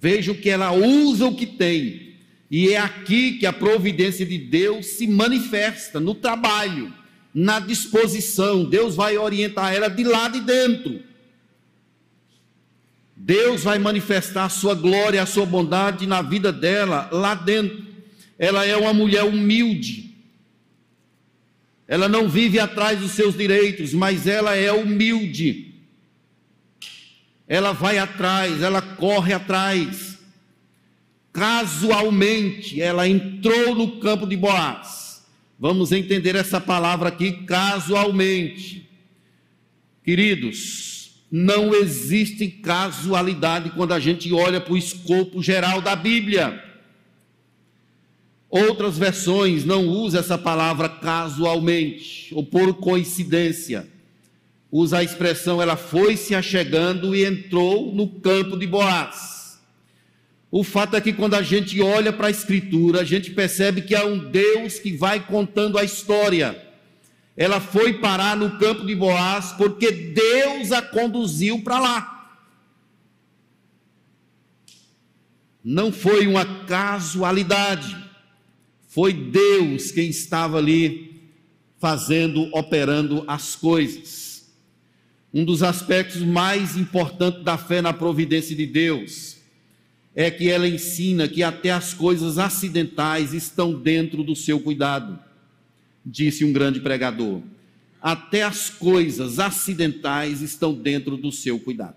Vejo 0.00 0.34
que 0.34 0.48
ela 0.48 0.72
usa 0.72 1.26
o 1.26 1.34
que 1.34 1.46
tem, 1.46 2.14
e 2.50 2.68
é 2.68 2.78
aqui 2.78 3.38
que 3.38 3.46
a 3.46 3.52
providência 3.52 4.24
de 4.24 4.38
Deus 4.38 4.86
se 4.86 5.06
manifesta 5.06 5.98
no 5.98 6.14
trabalho, 6.14 6.92
na 7.34 7.58
disposição. 7.58 8.64
Deus 8.64 8.94
vai 8.94 9.18
orientar 9.18 9.74
ela 9.74 9.88
de 9.88 10.04
lá 10.04 10.28
de 10.28 10.40
dentro. 10.40 11.02
Deus 13.16 13.64
vai 13.64 13.78
manifestar 13.78 14.44
a 14.44 14.48
sua 14.48 14.74
glória, 14.74 15.22
a 15.22 15.26
sua 15.26 15.46
bondade 15.46 16.06
na 16.06 16.22
vida 16.22 16.52
dela 16.52 17.08
lá 17.10 17.34
dentro 17.34 17.86
ela 18.38 18.64
é 18.66 18.76
uma 18.76 18.92
mulher 18.92 19.24
humilde. 19.24 20.14
Ela 21.88 22.08
não 22.08 22.28
vive 22.28 22.58
atrás 22.58 22.98
dos 22.98 23.12
seus 23.12 23.36
direitos, 23.36 23.94
mas 23.94 24.26
ela 24.26 24.54
é 24.54 24.72
humilde. 24.72 25.65
Ela 27.48 27.72
vai 27.72 27.98
atrás, 27.98 28.62
ela 28.62 28.82
corre 28.82 29.32
atrás. 29.32 30.18
Casualmente, 31.32 32.80
ela 32.80 33.06
entrou 33.06 33.74
no 33.74 34.00
campo 34.00 34.26
de 34.26 34.36
Boaz. 34.36 35.24
Vamos 35.58 35.92
entender 35.92 36.34
essa 36.34 36.60
palavra 36.60 37.08
aqui, 37.08 37.44
casualmente. 37.44 38.88
Queridos, 40.02 41.22
não 41.30 41.74
existe 41.74 42.48
casualidade 42.48 43.70
quando 43.70 43.92
a 43.92 43.98
gente 43.98 44.32
olha 44.32 44.60
para 44.60 44.72
o 44.72 44.78
escopo 44.78 45.42
geral 45.42 45.80
da 45.80 45.96
Bíblia. 45.96 46.62
Outras 48.48 48.96
versões 48.96 49.64
não 49.64 49.86
usam 49.86 50.20
essa 50.20 50.38
palavra 50.38 50.88
casualmente 50.88 52.34
ou 52.34 52.44
por 52.44 52.74
coincidência. 52.74 53.88
Usa 54.70 54.98
a 54.98 55.04
expressão 55.04 55.62
ela 55.62 55.76
foi 55.76 56.16
se 56.16 56.34
achegando 56.34 57.14
e 57.14 57.24
entrou 57.24 57.94
no 57.94 58.08
campo 58.20 58.56
de 58.56 58.66
Boaz. 58.66 59.60
O 60.50 60.64
fato 60.64 60.96
é 60.96 61.00
que 61.00 61.12
quando 61.12 61.34
a 61.34 61.42
gente 61.42 61.80
olha 61.80 62.12
para 62.12 62.28
a 62.28 62.30
Escritura, 62.30 63.00
a 63.00 63.04
gente 63.04 63.30
percebe 63.30 63.82
que 63.82 63.94
há 63.94 64.04
um 64.04 64.18
Deus 64.30 64.78
que 64.78 64.96
vai 64.96 65.20
contando 65.20 65.78
a 65.78 65.84
história. 65.84 66.62
Ela 67.36 67.60
foi 67.60 67.94
parar 67.94 68.36
no 68.36 68.58
campo 68.58 68.86
de 68.86 68.94
Boaz 68.94 69.52
porque 69.52 69.90
Deus 69.90 70.72
a 70.72 70.80
conduziu 70.80 71.62
para 71.62 71.78
lá. 71.78 72.38
Não 75.62 75.92
foi 75.92 76.26
uma 76.26 76.64
casualidade. 76.64 77.96
Foi 78.88 79.12
Deus 79.12 79.90
quem 79.90 80.08
estava 80.08 80.58
ali 80.58 81.30
fazendo, 81.78 82.48
operando 82.56 83.24
as 83.26 83.54
coisas. 83.54 84.25
Um 85.36 85.44
dos 85.44 85.62
aspectos 85.62 86.22
mais 86.22 86.78
importantes 86.78 87.44
da 87.44 87.58
fé 87.58 87.82
na 87.82 87.92
providência 87.92 88.56
de 88.56 88.64
Deus 88.64 89.36
é 90.14 90.30
que 90.30 90.48
ela 90.48 90.66
ensina 90.66 91.28
que 91.28 91.42
até 91.42 91.70
as 91.70 91.92
coisas 91.92 92.38
acidentais 92.38 93.34
estão 93.34 93.78
dentro 93.78 94.24
do 94.24 94.34
seu 94.34 94.58
cuidado, 94.58 95.18
disse 96.02 96.42
um 96.42 96.54
grande 96.54 96.80
pregador. 96.80 97.42
Até 98.00 98.44
as 98.44 98.70
coisas 98.70 99.38
acidentais 99.38 100.40
estão 100.40 100.72
dentro 100.72 101.18
do 101.18 101.30
seu 101.30 101.60
cuidado. 101.60 101.96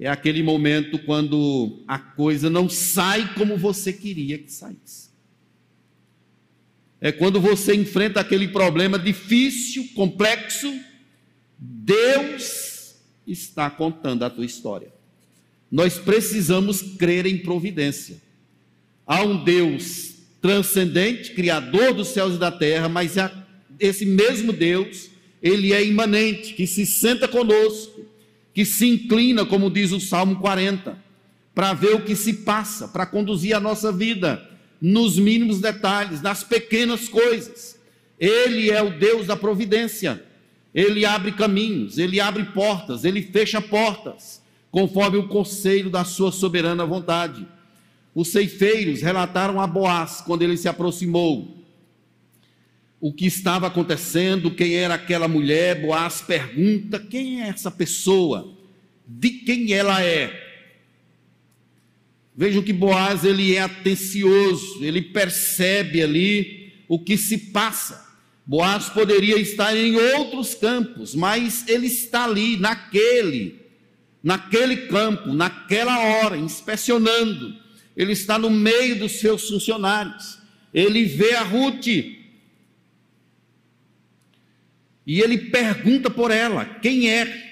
É 0.00 0.08
aquele 0.08 0.42
momento 0.42 0.98
quando 1.00 1.82
a 1.86 1.98
coisa 1.98 2.48
não 2.48 2.66
sai 2.66 3.34
como 3.34 3.58
você 3.58 3.92
queria 3.92 4.38
que 4.38 4.50
saísse 4.50 5.12
é 7.04 7.12
quando 7.12 7.38
você 7.38 7.74
enfrenta 7.74 8.18
aquele 8.20 8.48
problema 8.48 8.98
difícil, 8.98 9.86
complexo, 9.94 10.72
Deus 11.58 12.96
está 13.26 13.70
contando 13.70 14.24
a 14.24 14.30
tua 14.30 14.44
história. 14.44 14.92
Nós 15.70 15.98
precisamos 15.98 16.82
crer 16.82 17.26
em 17.26 17.38
providência. 17.38 18.22
Há 19.06 19.22
um 19.22 19.42
Deus 19.42 20.14
transcendente, 20.40 21.32
criador 21.32 21.94
dos 21.94 22.08
céus 22.08 22.34
e 22.34 22.38
da 22.38 22.50
terra, 22.50 22.88
mas 22.88 23.14
esse 23.80 24.04
mesmo 24.04 24.52
Deus, 24.52 25.08
ele 25.42 25.72
é 25.72 25.84
imanente, 25.84 26.52
que 26.52 26.66
se 26.66 26.84
senta 26.84 27.26
conosco, 27.26 28.04
que 28.52 28.64
se 28.64 28.86
inclina, 28.86 29.44
como 29.44 29.70
diz 29.70 29.90
o 29.90 30.00
Salmo 30.00 30.36
40, 30.36 30.96
para 31.54 31.72
ver 31.72 31.94
o 31.94 32.04
que 32.04 32.14
se 32.14 32.32
passa, 32.32 32.88
para 32.88 33.06
conduzir 33.06 33.54
a 33.54 33.60
nossa 33.60 33.90
vida 33.90 34.48
nos 34.80 35.18
mínimos 35.18 35.60
detalhes, 35.60 36.20
nas 36.20 36.44
pequenas 36.44 37.08
coisas. 37.08 37.78
Ele 38.18 38.70
é 38.70 38.82
o 38.82 38.98
Deus 38.98 39.26
da 39.26 39.36
providência. 39.36 40.22
Ele 40.74 41.04
abre 41.06 41.30
caminhos, 41.30 41.98
ele 41.98 42.20
abre 42.20 42.44
portas, 42.46 43.04
ele 43.04 43.22
fecha 43.22 43.60
portas, 43.60 44.42
conforme 44.72 45.16
o 45.16 45.28
conselho 45.28 45.88
da 45.88 46.04
sua 46.04 46.32
soberana 46.32 46.84
vontade. 46.84 47.46
Os 48.12 48.28
ceifeiros 48.28 49.00
relataram 49.00 49.60
a 49.60 49.66
Boaz 49.66 50.20
quando 50.20 50.42
ele 50.42 50.56
se 50.56 50.68
aproximou. 50.68 51.64
O 53.00 53.12
que 53.12 53.26
estava 53.26 53.66
acontecendo, 53.68 54.50
quem 54.50 54.74
era 54.74 54.94
aquela 54.94 55.28
mulher, 55.28 55.80
Boaz 55.80 56.20
pergunta: 56.20 56.98
quem 56.98 57.42
é 57.42 57.48
essa 57.48 57.70
pessoa? 57.70 58.52
De 59.06 59.30
quem 59.30 59.72
ela 59.72 60.02
é? 60.02 60.42
Vejam 62.36 62.62
que 62.62 62.72
Boaz 62.72 63.24
ele 63.24 63.54
é 63.54 63.60
atencioso, 63.60 64.82
ele 64.82 65.02
percebe 65.02 66.02
ali 66.02 66.72
o 66.88 66.98
que 66.98 67.16
se 67.16 67.38
passa. 67.38 68.04
Boaz 68.46 68.90
poderia 68.90 69.38
estar 69.38 69.74
em 69.74 69.96
outros 69.96 70.54
campos, 70.54 71.14
mas 71.14 71.66
ele 71.66 71.86
está 71.86 72.24
ali, 72.24 72.58
naquele, 72.58 73.58
naquele 74.22 74.86
campo, 74.88 75.32
naquela 75.32 75.98
hora, 75.98 76.36
inspecionando, 76.36 77.56
ele 77.96 78.12
está 78.12 78.38
no 78.38 78.50
meio 78.50 78.98
dos 78.98 79.12
seus 79.12 79.48
funcionários. 79.48 80.38
Ele 80.72 81.04
vê 81.04 81.34
a 81.34 81.42
Ruth. 81.42 81.86
E 85.06 85.20
ele 85.20 85.38
pergunta 85.50 86.10
por 86.10 86.30
ela: 86.30 86.64
quem 86.64 87.10
é? 87.10 87.42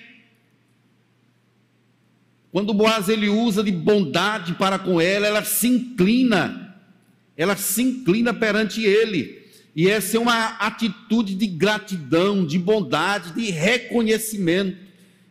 Quando 2.51 2.75
Boaz 2.75 3.09
ele 3.09 3.29
usa 3.29 3.63
de 3.63 3.71
bondade 3.71 4.55
para 4.55 4.79
com 4.79 5.01
ela, 5.01 5.27
ela 5.27 5.45
se 5.45 5.69
inclina, 5.69 6.77
ela 7.35 7.57
se 7.57 7.81
inclina 7.83 8.35
perante 8.35 8.83
ele. 8.83 9.42
E 9.75 9.89
essa 9.89 10.17
é 10.17 10.21
uma 10.21 10.49
atitude 10.59 11.35
de 11.35 11.47
gratidão, 11.47 12.45
de 12.45 12.59
bondade, 12.59 13.33
de 13.33 13.51
reconhecimento. 13.51 14.77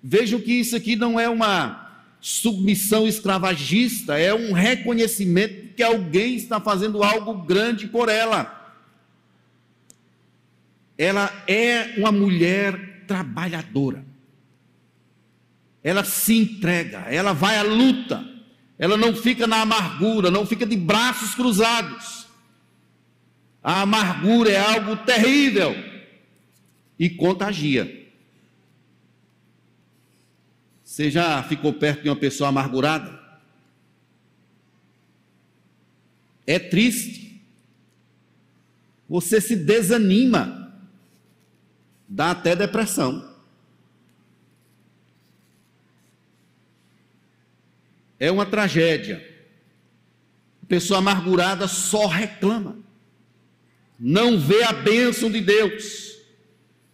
Vejam 0.03 0.41
que 0.41 0.51
isso 0.51 0.75
aqui 0.75 0.95
não 0.95 1.19
é 1.19 1.29
uma 1.29 1.81
submissão 2.19 3.07
escravagista, 3.07 4.17
é 4.17 4.33
um 4.33 4.51
reconhecimento 4.51 5.73
que 5.75 5.83
alguém 5.83 6.35
está 6.35 6.59
fazendo 6.59 7.03
algo 7.03 7.33
grande 7.43 7.87
por 7.87 8.09
ela. 8.09 8.57
Ela 10.97 11.43
é 11.47 11.95
uma 11.97 12.11
mulher 12.11 13.05
trabalhadora. 13.07 14.05
Ela 15.83 16.03
se 16.03 16.37
entrega, 16.37 16.99
ela 17.09 17.33
vai 17.33 17.57
à 17.57 17.63
luta, 17.63 18.23
ela 18.77 18.95
não 18.97 19.15
fica 19.15 19.47
na 19.47 19.61
amargura, 19.61 20.29
não 20.29 20.45
fica 20.45 20.65
de 20.65 20.75
braços 20.75 21.33
cruzados. 21.33 22.20
A 23.63 23.81
amargura 23.81 24.49
é 24.49 24.59
algo 24.59 24.97
terrível 24.97 25.75
e 26.97 27.09
contagia. 27.09 28.01
Você 30.83 31.09
já 31.09 31.41
ficou 31.43 31.71
perto 31.73 32.03
de 32.03 32.09
uma 32.09 32.15
pessoa 32.15 32.49
amargurada? 32.49 33.19
É 36.45 36.59
triste. 36.59 37.41
Você 39.07 39.39
se 39.39 39.55
desanima. 39.55 40.75
Dá 42.07 42.31
até 42.31 42.55
depressão. 42.55 43.31
É 48.19 48.29
uma 48.29 48.45
tragédia. 48.45 49.25
A 50.61 50.65
pessoa 50.65 50.99
amargurada 50.99 51.67
só 51.67 52.05
reclama. 52.05 52.77
Não 54.03 54.39
vê 54.39 54.63
a 54.63 54.73
bênção 54.73 55.29
de 55.29 55.39
Deus. 55.39 56.15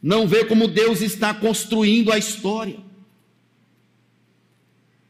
Não 0.03 0.27
vê 0.27 0.43
como 0.43 0.67
Deus 0.67 1.01
está 1.01 1.33
construindo 1.33 2.11
a 2.11 2.17
história. 2.17 2.79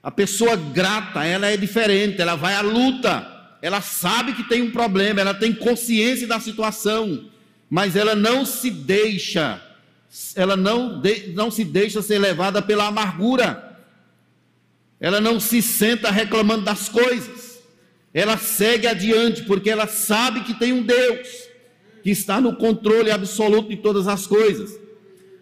A 0.04 0.12
pessoa 0.12 0.56
grata, 0.56 1.26
ela 1.26 1.48
é 1.48 1.58
diferente, 1.58 2.22
ela 2.22 2.36
vai 2.36 2.54
à 2.54 2.62
luta, 2.62 3.58
ela 3.64 3.82
sabe 3.82 4.34
que 4.34 4.44
tem 4.44 4.62
um 4.62 4.70
problema, 4.70 5.20
ela 5.20 5.34
tem 5.34 5.52
consciência 5.52 6.28
da 6.28 6.40
situação, 6.40 7.32
mas 7.68 7.96
ela 7.96 8.16
não 8.16 8.46
se 8.46 8.70
deixa, 8.70 9.60
ela 10.36 10.56
não, 10.56 11.02
de, 11.02 11.34
não 11.34 11.50
se 11.50 11.66
deixa 11.66 12.02
ser 12.04 12.20
levada 12.20 12.62
pela 12.62 12.86
amargura, 12.86 13.76
ela 15.00 15.20
não 15.20 15.40
se 15.40 15.64
senta 15.64 16.12
reclamando 16.12 16.64
das 16.64 16.88
coisas, 16.88 17.60
ela 18.14 18.38
segue 18.38 18.86
adiante, 18.86 19.44
porque 19.44 19.70
ela 19.70 19.88
sabe 19.88 20.42
que 20.42 20.54
tem 20.54 20.72
um 20.72 20.84
Deus 20.84 21.47
que 22.04 22.10
está 22.10 22.40
no 22.40 22.56
controle 22.56 23.12
absoluto 23.12 23.70
de 23.70 23.78
todas 23.78 24.08
as 24.08 24.26
coisas, 24.26 24.80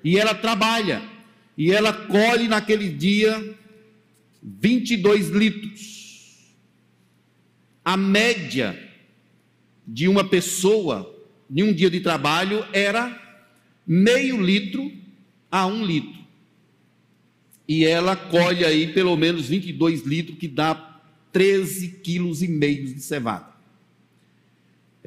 e 0.04 0.18
ela 0.18 0.34
trabalha, 0.34 1.02
e 1.58 1.72
ela 1.72 1.92
colhe 1.92 2.48
naquele 2.48 2.90
dia 2.90 3.58
22 4.42 5.30
litros. 5.30 6.56
A 7.84 7.96
média 7.96 8.80
de 9.88 10.08
uma 10.08 10.24
pessoa, 10.24 11.14
de 11.50 11.64
um 11.64 11.74
dia 11.74 11.90
de 11.90 12.00
trabalho, 12.00 12.66
era 12.74 13.22
meio 13.86 14.42
litro 14.42 14.92
a 15.52 15.66
um 15.66 15.86
litro. 15.86 16.26
E 17.68 17.86
ela 17.86 18.16
colhe 18.16 18.64
aí 18.64 18.94
pelo 18.94 19.16
menos 19.16 19.48
22 19.48 20.04
litros, 20.04 20.38
que 20.38 20.48
dá 20.48 21.02
13 21.32 22.00
quilos 22.04 22.42
e 22.42 22.48
meio 22.48 22.86
de 22.86 23.00
cevada. 23.02 23.55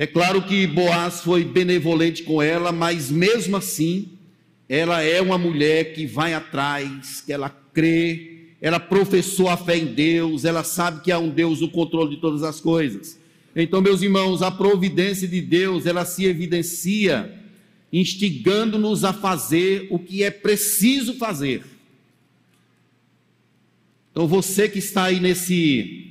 É 0.01 0.07
claro 0.07 0.41
que 0.43 0.65
Boaz 0.65 1.23
foi 1.23 1.43
benevolente 1.43 2.23
com 2.23 2.41
ela, 2.41 2.71
mas 2.71 3.11
mesmo 3.11 3.57
assim, 3.57 4.11
ela 4.69 5.03
é 5.03 5.21
uma 5.21 5.37
mulher 5.37 5.93
que 5.93 6.07
vai 6.07 6.35
atrás, 6.35 7.21
que 7.21 7.33
ela 7.33 7.51
crê, 7.75 8.53
ela 8.61 8.79
professou 8.79 9.49
a 9.49 9.57
fé 9.57 9.77
em 9.77 9.87
Deus, 9.87 10.45
ela 10.45 10.63
sabe 10.63 11.03
que 11.03 11.11
há 11.11 11.19
um 11.19 11.31
Deus 11.31 11.61
no 11.61 11.69
controle 11.69 12.15
de 12.15 12.21
todas 12.21 12.45
as 12.45 12.61
coisas. 12.61 13.19
Então, 13.57 13.83
meus 13.83 14.01
irmãos, 14.01 14.41
a 14.41 14.53
providência 14.53 15.27
de 15.27 15.41
Deus, 15.41 15.85
ela 15.85 16.05
se 16.05 16.27
evidencia 16.27 17.37
instigando-nos 17.93 19.03
a 19.03 19.13
fazer 19.13 19.89
o 19.91 19.99
que 19.99 20.23
é 20.23 20.31
preciso 20.31 21.15
fazer. 21.15 21.65
Então, 24.13 24.29
você 24.29 24.69
que 24.69 24.79
está 24.79 25.07
aí 25.07 25.19
nesse 25.19 26.05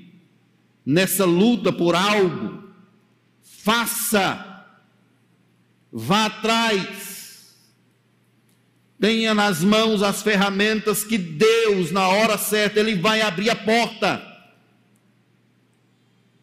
nessa 0.85 1.23
luta 1.23 1.71
por 1.71 1.95
algo, 1.95 2.66
faça, 3.67 4.63
vá 5.91 6.27
atrás, 6.27 7.07
Tenha 8.99 9.31
nas 9.31 9.63
mãos 9.63 10.01
as 10.01 10.23
ferramentas 10.23 11.03
que 11.03 11.19
Deus, 11.19 11.91
na 11.91 12.07
hora 12.07 12.35
certa, 12.35 12.79
Ele 12.79 12.95
vai 12.95 13.21
abrir 13.21 13.47
a 13.51 13.55
porta. 13.55 14.19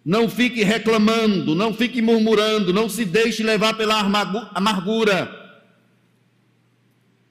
Não 0.05 0.29
fique 0.29 0.63
reclamando, 0.63 1.55
não 1.57 1.75
fique 1.75 2.01
murmurando, 2.01 2.73
não 2.73 2.89
se 2.89 3.05
deixe 3.05 3.43
levar 3.43 3.75
pela 3.75 3.99
amargura. 4.55 5.29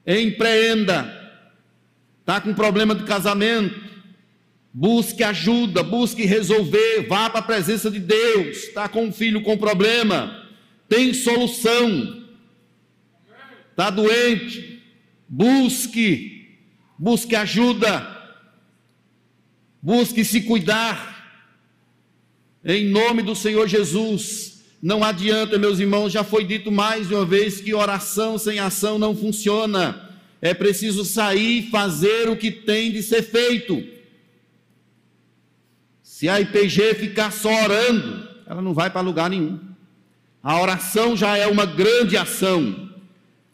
Empreenda. 0.06 1.22
Está 2.20 2.38
com 2.40 2.52
problema 2.52 2.94
de 2.94 3.04
casamento? 3.04 3.83
Busque 4.76 5.22
ajuda, 5.22 5.84
busque 5.84 6.24
resolver, 6.24 7.06
vá 7.06 7.30
para 7.30 7.38
a 7.38 7.44
presença 7.44 7.88
de 7.88 8.00
Deus. 8.00 8.56
Está 8.64 8.88
com 8.88 9.04
um 9.04 9.12
filho 9.12 9.40
com 9.40 9.56
problema? 9.56 10.48
Tem 10.88 11.14
solução. 11.14 12.24
Está 13.70 13.88
doente? 13.88 14.82
Busque, 15.28 16.58
busque 16.98 17.36
ajuda, 17.36 18.36
busque 19.80 20.24
se 20.24 20.42
cuidar, 20.42 21.14
em 22.64 22.86
nome 22.86 23.22
do 23.22 23.36
Senhor 23.36 23.68
Jesus. 23.68 24.64
Não 24.82 25.04
adianta, 25.04 25.56
meus 25.56 25.78
irmãos, 25.78 26.12
já 26.12 26.24
foi 26.24 26.44
dito 26.44 26.72
mais 26.72 27.08
de 27.08 27.14
uma 27.14 27.24
vez 27.24 27.60
que 27.60 27.72
oração 27.72 28.38
sem 28.38 28.58
ação 28.58 28.98
não 28.98 29.16
funciona. 29.16 30.10
É 30.42 30.52
preciso 30.52 31.04
sair 31.04 31.60
e 31.60 31.70
fazer 31.70 32.28
o 32.28 32.36
que 32.36 32.50
tem 32.50 32.90
de 32.90 33.02
ser 33.02 33.22
feito. 33.22 33.93
Se 36.16 36.28
a 36.28 36.40
IPG 36.40 36.94
ficar 36.94 37.32
só 37.32 37.52
orando, 37.64 38.28
ela 38.46 38.62
não 38.62 38.72
vai 38.72 38.88
para 38.88 39.00
lugar 39.00 39.28
nenhum. 39.28 39.58
A 40.40 40.60
oração 40.60 41.16
já 41.16 41.36
é 41.36 41.48
uma 41.48 41.66
grande 41.66 42.16
ação, 42.16 42.88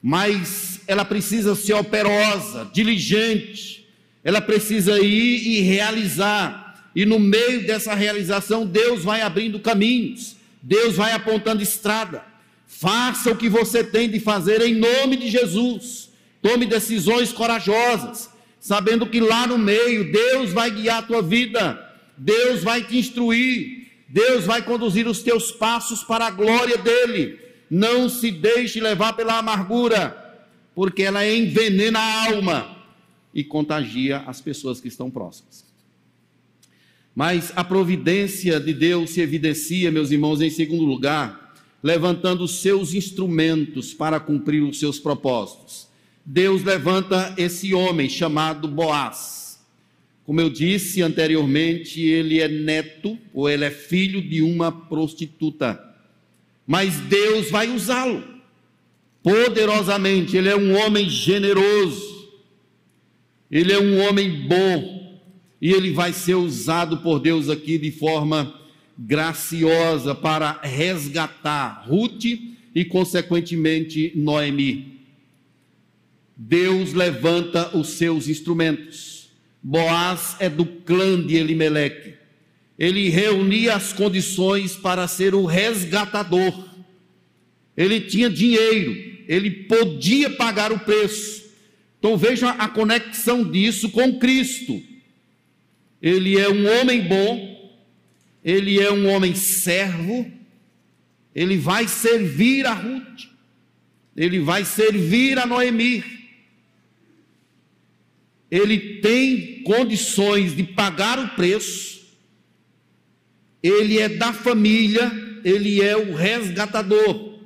mas 0.02 0.78
ela 0.86 1.02
precisa 1.02 1.54
ser 1.54 1.72
operosa, 1.72 2.70
diligente, 2.70 3.88
ela 4.22 4.42
precisa 4.42 5.00
ir 5.00 5.48
e 5.48 5.60
realizar, 5.60 6.90
e 6.94 7.06
no 7.06 7.18
meio 7.18 7.66
dessa 7.66 7.94
realização, 7.94 8.66
Deus 8.66 9.04
vai 9.04 9.22
abrindo 9.22 9.58
caminhos, 9.58 10.36
Deus 10.60 10.96
vai 10.96 11.12
apontando 11.12 11.62
estrada. 11.62 12.22
Faça 12.66 13.30
o 13.30 13.36
que 13.36 13.48
você 13.48 13.82
tem 13.82 14.06
de 14.06 14.20
fazer 14.20 14.60
em 14.60 14.74
nome 14.74 15.16
de 15.16 15.30
Jesus. 15.30 16.10
Tome 16.42 16.66
decisões 16.66 17.32
corajosas, 17.32 18.28
sabendo 18.60 19.06
que 19.06 19.18
lá 19.18 19.46
no 19.46 19.56
meio 19.56 20.12
Deus 20.12 20.52
vai 20.52 20.70
guiar 20.70 20.98
a 20.98 21.06
tua 21.06 21.22
vida, 21.22 21.86
Deus 22.22 22.62
vai 22.62 22.84
te 22.84 22.98
instruir, 22.98 23.92
Deus 24.06 24.44
vai 24.44 24.60
conduzir 24.60 25.08
os 25.08 25.22
teus 25.22 25.50
passos 25.50 26.04
para 26.04 26.26
a 26.26 26.30
glória 26.30 26.76
dele. 26.76 27.38
Não 27.70 28.10
se 28.10 28.30
deixe 28.30 28.78
levar 28.78 29.14
pela 29.14 29.38
amargura, 29.38 30.38
porque 30.74 31.02
ela 31.02 31.26
envenena 31.26 31.98
a 31.98 32.26
alma 32.26 32.76
e 33.32 33.42
contagia 33.42 34.18
as 34.26 34.38
pessoas 34.38 34.82
que 34.82 34.88
estão 34.88 35.10
próximas. 35.10 35.64
Mas 37.14 37.54
a 37.56 37.64
providência 37.64 38.60
de 38.60 38.74
Deus 38.74 39.10
se 39.10 39.22
evidencia, 39.22 39.90
meus 39.90 40.10
irmãos, 40.10 40.42
em 40.42 40.50
segundo 40.50 40.84
lugar, 40.84 41.54
levantando 41.82 42.46
seus 42.46 42.92
instrumentos 42.92 43.94
para 43.94 44.20
cumprir 44.20 44.62
os 44.62 44.78
seus 44.78 44.98
propósitos. 44.98 45.88
Deus 46.22 46.62
levanta 46.62 47.32
esse 47.38 47.72
homem 47.72 48.10
chamado 48.10 48.68
Boaz. 48.68 49.39
Como 50.30 50.40
eu 50.40 50.48
disse 50.48 51.02
anteriormente, 51.02 52.00
ele 52.00 52.38
é 52.38 52.46
neto 52.46 53.18
ou 53.34 53.50
ele 53.50 53.64
é 53.64 53.70
filho 53.72 54.22
de 54.22 54.42
uma 54.42 54.70
prostituta. 54.70 55.76
Mas 56.64 57.00
Deus 57.00 57.50
vai 57.50 57.68
usá-lo 57.68 58.22
poderosamente. 59.24 60.36
Ele 60.36 60.48
é 60.48 60.56
um 60.56 60.76
homem 60.76 61.10
generoso, 61.10 62.30
ele 63.50 63.72
é 63.72 63.80
um 63.80 64.06
homem 64.06 64.46
bom, 64.46 65.20
e 65.60 65.72
ele 65.72 65.90
vai 65.90 66.12
ser 66.12 66.36
usado 66.36 66.98
por 66.98 67.18
Deus 67.18 67.48
aqui 67.48 67.76
de 67.76 67.90
forma 67.90 68.54
graciosa 68.96 70.14
para 70.14 70.60
resgatar 70.62 71.86
Ruth 71.88 72.24
e, 72.72 72.84
consequentemente, 72.84 74.12
Noemi. 74.14 75.00
Deus 76.36 76.92
levanta 76.92 77.76
os 77.76 77.88
seus 77.88 78.28
instrumentos. 78.28 79.09
Boaz 79.62 80.36
é 80.38 80.48
do 80.48 80.64
clã 80.64 81.20
de 81.24 81.36
Elimeleque. 81.36 82.14
Ele 82.78 83.08
reunia 83.10 83.74
as 83.74 83.92
condições 83.92 84.74
para 84.74 85.06
ser 85.06 85.34
o 85.34 85.44
resgatador. 85.44 86.68
Ele 87.76 88.00
tinha 88.00 88.30
dinheiro, 88.30 88.92
ele 89.28 89.50
podia 89.50 90.30
pagar 90.30 90.72
o 90.72 90.80
preço. 90.80 91.50
Então 91.98 92.16
veja 92.16 92.50
a 92.50 92.68
conexão 92.68 93.44
disso 93.44 93.90
com 93.90 94.18
Cristo. 94.18 94.82
Ele 96.00 96.38
é 96.38 96.48
um 96.48 96.66
homem 96.80 97.02
bom, 97.02 97.78
ele 98.42 98.80
é 98.80 98.90
um 98.90 99.06
homem 99.10 99.34
servo, 99.34 100.30
ele 101.34 101.58
vai 101.58 101.86
servir 101.86 102.64
a 102.64 102.72
Ruth, 102.72 103.26
ele 104.16 104.40
vai 104.40 104.64
servir 104.64 105.38
a 105.38 105.44
Noemi 105.44 106.20
ele 108.50 109.00
tem 109.00 109.49
condições 109.62 110.54
de 110.54 110.62
pagar 110.62 111.18
o 111.18 111.28
preço, 111.30 112.00
ele 113.62 113.98
é 113.98 114.08
da 114.08 114.32
família, 114.32 115.12
ele 115.44 115.82
é 115.82 115.96
o 115.96 116.14
resgatador. 116.14 117.38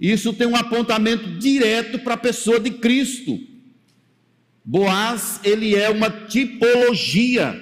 Isso 0.00 0.32
tem 0.32 0.46
um 0.46 0.56
apontamento 0.56 1.38
direto 1.38 1.98
para 2.00 2.14
a 2.14 2.18
pessoa 2.18 2.58
de 2.58 2.70
Cristo. 2.70 3.38
Boaz, 4.64 5.40
ele 5.44 5.74
é 5.74 5.90
uma 5.90 6.10
tipologia. 6.10 7.60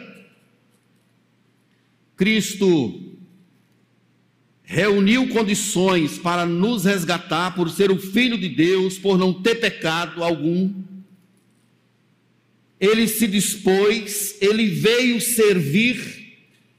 Cristo 2.16 3.18
reuniu 4.62 5.28
condições 5.28 6.16
para 6.18 6.46
nos 6.46 6.84
resgatar 6.84 7.54
por 7.54 7.68
ser 7.70 7.90
o 7.90 7.98
filho 7.98 8.38
de 8.38 8.48
Deus, 8.48 8.98
por 8.98 9.18
não 9.18 9.32
ter 9.32 9.56
pecado 9.56 10.22
algum 10.22 10.72
ele 12.80 13.06
se 13.06 13.26
dispôs, 13.26 14.36
ele 14.40 14.66
veio 14.66 15.20
servir, 15.20 16.20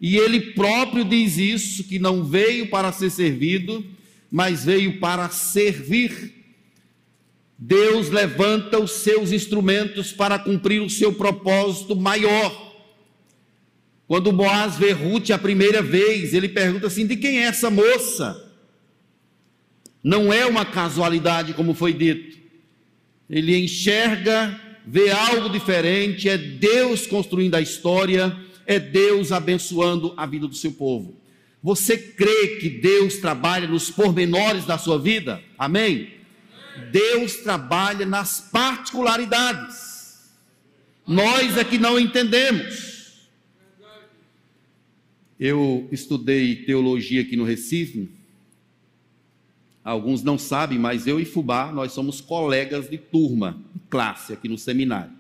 e 0.02 0.18
ele 0.18 0.54
próprio 0.54 1.06
diz 1.06 1.38
isso: 1.38 1.84
que 1.84 2.00
não 2.00 2.26
veio 2.26 2.68
para 2.70 2.92
ser 2.92 3.12
servido, 3.12 3.86
mas 4.32 4.66
veio 4.66 5.00
para 5.00 5.30
servir. 5.30 6.34
Deus 7.56 8.10
levanta 8.10 8.80
os 8.80 8.92
seus 8.92 9.32
instrumentos 9.32 10.12
para 10.12 10.40
cumprir 10.40 10.82
o 10.82 10.90
seu 10.90 11.14
propósito 11.14 11.96
maior. 11.96 12.72
Quando 14.08 14.32
Boaz 14.32 14.78
vê 14.78 14.92
Ruth 14.92 15.30
a 15.30 15.38
primeira 15.38 15.84
vez, 15.84 16.34
ele 16.34 16.50
pergunta 16.50 16.88
assim: 16.88 17.06
de 17.06 17.16
quem 17.16 17.38
é 17.38 17.44
essa 17.44 17.70
moça? 17.70 18.50
Não 20.04 20.34
é 20.34 20.48
uma 20.48 20.66
casualidade, 20.66 21.54
como 21.54 21.76
foi 21.76 21.94
dito. 21.94 22.40
Ele 23.30 23.56
enxerga 23.56 24.60
vê 24.86 25.12
algo 25.12 25.50
diferente, 25.50 26.28
é 26.30 26.38
Deus 26.38 27.06
construindo 27.08 27.56
a 27.56 27.62
história, 27.62 28.36
é 28.66 28.80
Deus 28.80 29.32
abençoando 29.32 30.14
a 30.18 30.26
vida 30.26 30.48
do 30.48 30.56
seu 30.56 30.72
povo. 30.72 31.16
Você 31.64 31.98
crê 31.98 32.58
que 32.60 32.70
Deus 32.70 33.18
trabalha 33.18 33.68
nos 33.68 33.92
pormenores 33.92 34.66
da 34.66 34.78
sua 34.78 34.98
vida? 34.98 35.42
Amém? 35.58 36.14
Deus 36.92 37.38
trabalha 37.38 38.06
nas 38.06 38.50
particularidades. 38.52 40.32
Nós 41.06 41.58
é 41.58 41.64
que 41.64 41.78
não 41.78 42.00
entendemos. 42.00 42.92
Eu 45.40 45.88
estudei 45.92 46.56
teologia 46.56 47.22
aqui 47.22 47.36
no 47.36 47.44
Recife 47.44 48.21
Alguns 49.84 50.22
não 50.22 50.38
sabem, 50.38 50.78
mas 50.78 51.08
eu 51.08 51.20
e 51.20 51.26
Fubá, 51.26 51.72
nós 51.72 51.92
somos 51.92 52.22
colegas 52.22 52.90
de 52.90 52.98
turma, 52.98 53.60
de 53.74 53.82
classe 53.90 54.32
aqui 54.32 54.48
no 54.48 54.58
seminário. 54.58 55.12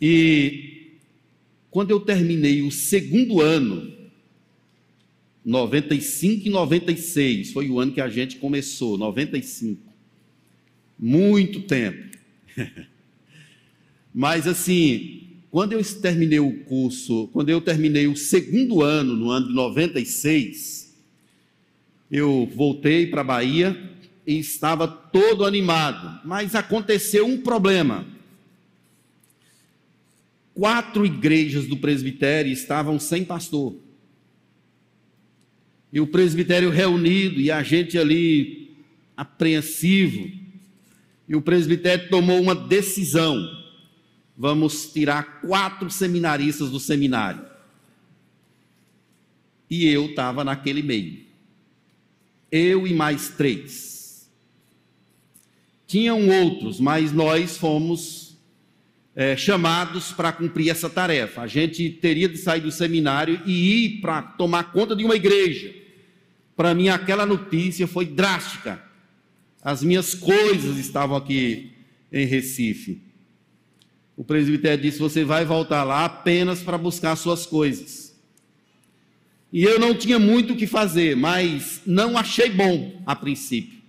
E 0.00 0.98
quando 1.70 1.90
eu 1.90 2.00
terminei 2.00 2.60
o 2.60 2.70
segundo 2.70 3.40
ano, 3.40 3.90
95 5.44 6.46
e 6.46 6.50
96, 6.50 7.52
foi 7.52 7.68
o 7.70 7.80
ano 7.80 7.92
que 7.92 8.00
a 8.00 8.08
gente 8.08 8.36
começou, 8.36 8.98
95. 8.98 9.80
Muito 10.98 11.62
tempo. 11.62 12.16
Mas 14.14 14.46
assim, 14.46 15.22
quando 15.50 15.72
eu 15.72 15.82
terminei 16.00 16.38
o 16.38 16.64
curso, 16.64 17.28
quando 17.32 17.48
eu 17.48 17.60
terminei 17.60 18.06
o 18.06 18.16
segundo 18.16 18.82
ano, 18.82 19.16
no 19.16 19.30
ano 19.30 19.48
de 19.48 19.54
96, 19.54 20.81
eu 22.12 22.46
voltei 22.54 23.06
para 23.06 23.22
a 23.22 23.24
Bahia 23.24 23.90
e 24.26 24.38
estava 24.38 24.86
todo 24.86 25.46
animado, 25.46 26.20
mas 26.26 26.54
aconteceu 26.54 27.26
um 27.26 27.40
problema. 27.40 28.04
Quatro 30.52 31.06
igrejas 31.06 31.66
do 31.66 31.78
presbitério 31.78 32.52
estavam 32.52 33.00
sem 33.00 33.24
pastor. 33.24 33.74
E 35.90 36.00
o 36.00 36.06
presbitério 36.06 36.68
reunido 36.68 37.40
e 37.40 37.50
a 37.50 37.62
gente 37.62 37.96
ali 37.96 38.76
apreensivo. 39.16 40.30
E 41.26 41.34
o 41.34 41.40
presbitério 41.40 42.10
tomou 42.10 42.42
uma 42.42 42.54
decisão: 42.54 43.42
vamos 44.36 44.92
tirar 44.92 45.40
quatro 45.40 45.90
seminaristas 45.90 46.68
do 46.68 46.78
seminário. 46.78 47.46
E 49.70 49.86
eu 49.86 50.06
estava 50.10 50.44
naquele 50.44 50.82
meio 50.82 51.31
eu 52.52 52.86
e 52.86 52.92
mais 52.92 53.30
três. 53.30 54.30
Tinham 55.86 56.28
outros, 56.28 56.78
mas 56.78 57.12
nós 57.12 57.56
fomos 57.56 58.36
é, 59.16 59.36
chamados 59.36 60.12
para 60.12 60.32
cumprir 60.32 60.68
essa 60.68 60.88
tarefa. 60.88 61.40
A 61.42 61.46
gente 61.46 61.88
teria 61.90 62.28
de 62.28 62.36
sair 62.36 62.60
do 62.60 62.70
seminário 62.70 63.40
e 63.44 63.86
ir 63.86 64.00
para 64.00 64.22
tomar 64.22 64.72
conta 64.72 64.94
de 64.94 65.04
uma 65.04 65.16
igreja. 65.16 65.74
Para 66.54 66.74
mim, 66.74 66.88
aquela 66.88 67.26
notícia 67.26 67.86
foi 67.86 68.06
drástica. 68.06 68.82
As 69.62 69.82
minhas 69.82 70.14
coisas 70.14 70.76
estavam 70.76 71.16
aqui 71.16 71.72
em 72.12 72.26
Recife. 72.26 73.02
O 74.16 74.24
presbitério 74.24 74.82
disse: 74.82 74.98
Você 74.98 75.24
vai 75.24 75.44
voltar 75.44 75.84
lá 75.84 76.04
apenas 76.04 76.62
para 76.62 76.76
buscar 76.76 77.16
suas 77.16 77.46
coisas. 77.46 78.11
E 79.52 79.64
eu 79.64 79.78
não 79.78 79.94
tinha 79.94 80.18
muito 80.18 80.54
o 80.54 80.56
que 80.56 80.66
fazer, 80.66 81.14
mas 81.14 81.82
não 81.84 82.16
achei 82.16 82.48
bom 82.48 83.02
a 83.04 83.14
princípio. 83.14 83.82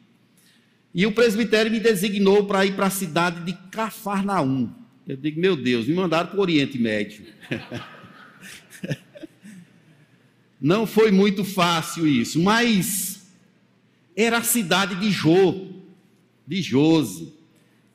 E 0.94 1.06
o 1.06 1.12
presbitério 1.12 1.72
me 1.72 1.80
designou 1.80 2.46
para 2.46 2.66
ir 2.66 2.76
para 2.76 2.88
a 2.88 2.92
cidade 2.92 3.44
de 3.46 3.54
Cafarnaum. 3.72 4.70
Eu 5.08 5.16
digo, 5.16 5.40
meu 5.40 5.56
Deus, 5.56 5.88
me 5.88 5.94
mandaram 5.94 6.30
para 6.30 6.38
o 6.38 6.42
Oriente 6.42 6.78
Médio. 6.78 7.26
não 10.60 10.86
foi 10.86 11.12
muito 11.12 11.44
fácil 11.44 12.06
isso, 12.06 12.42
mas 12.42 13.26
era 14.16 14.38
a 14.38 14.44
cidade 14.44 14.96
de 14.96 15.10
Jô, 15.10 15.68
de 16.46 16.62
Jose, 16.62 17.34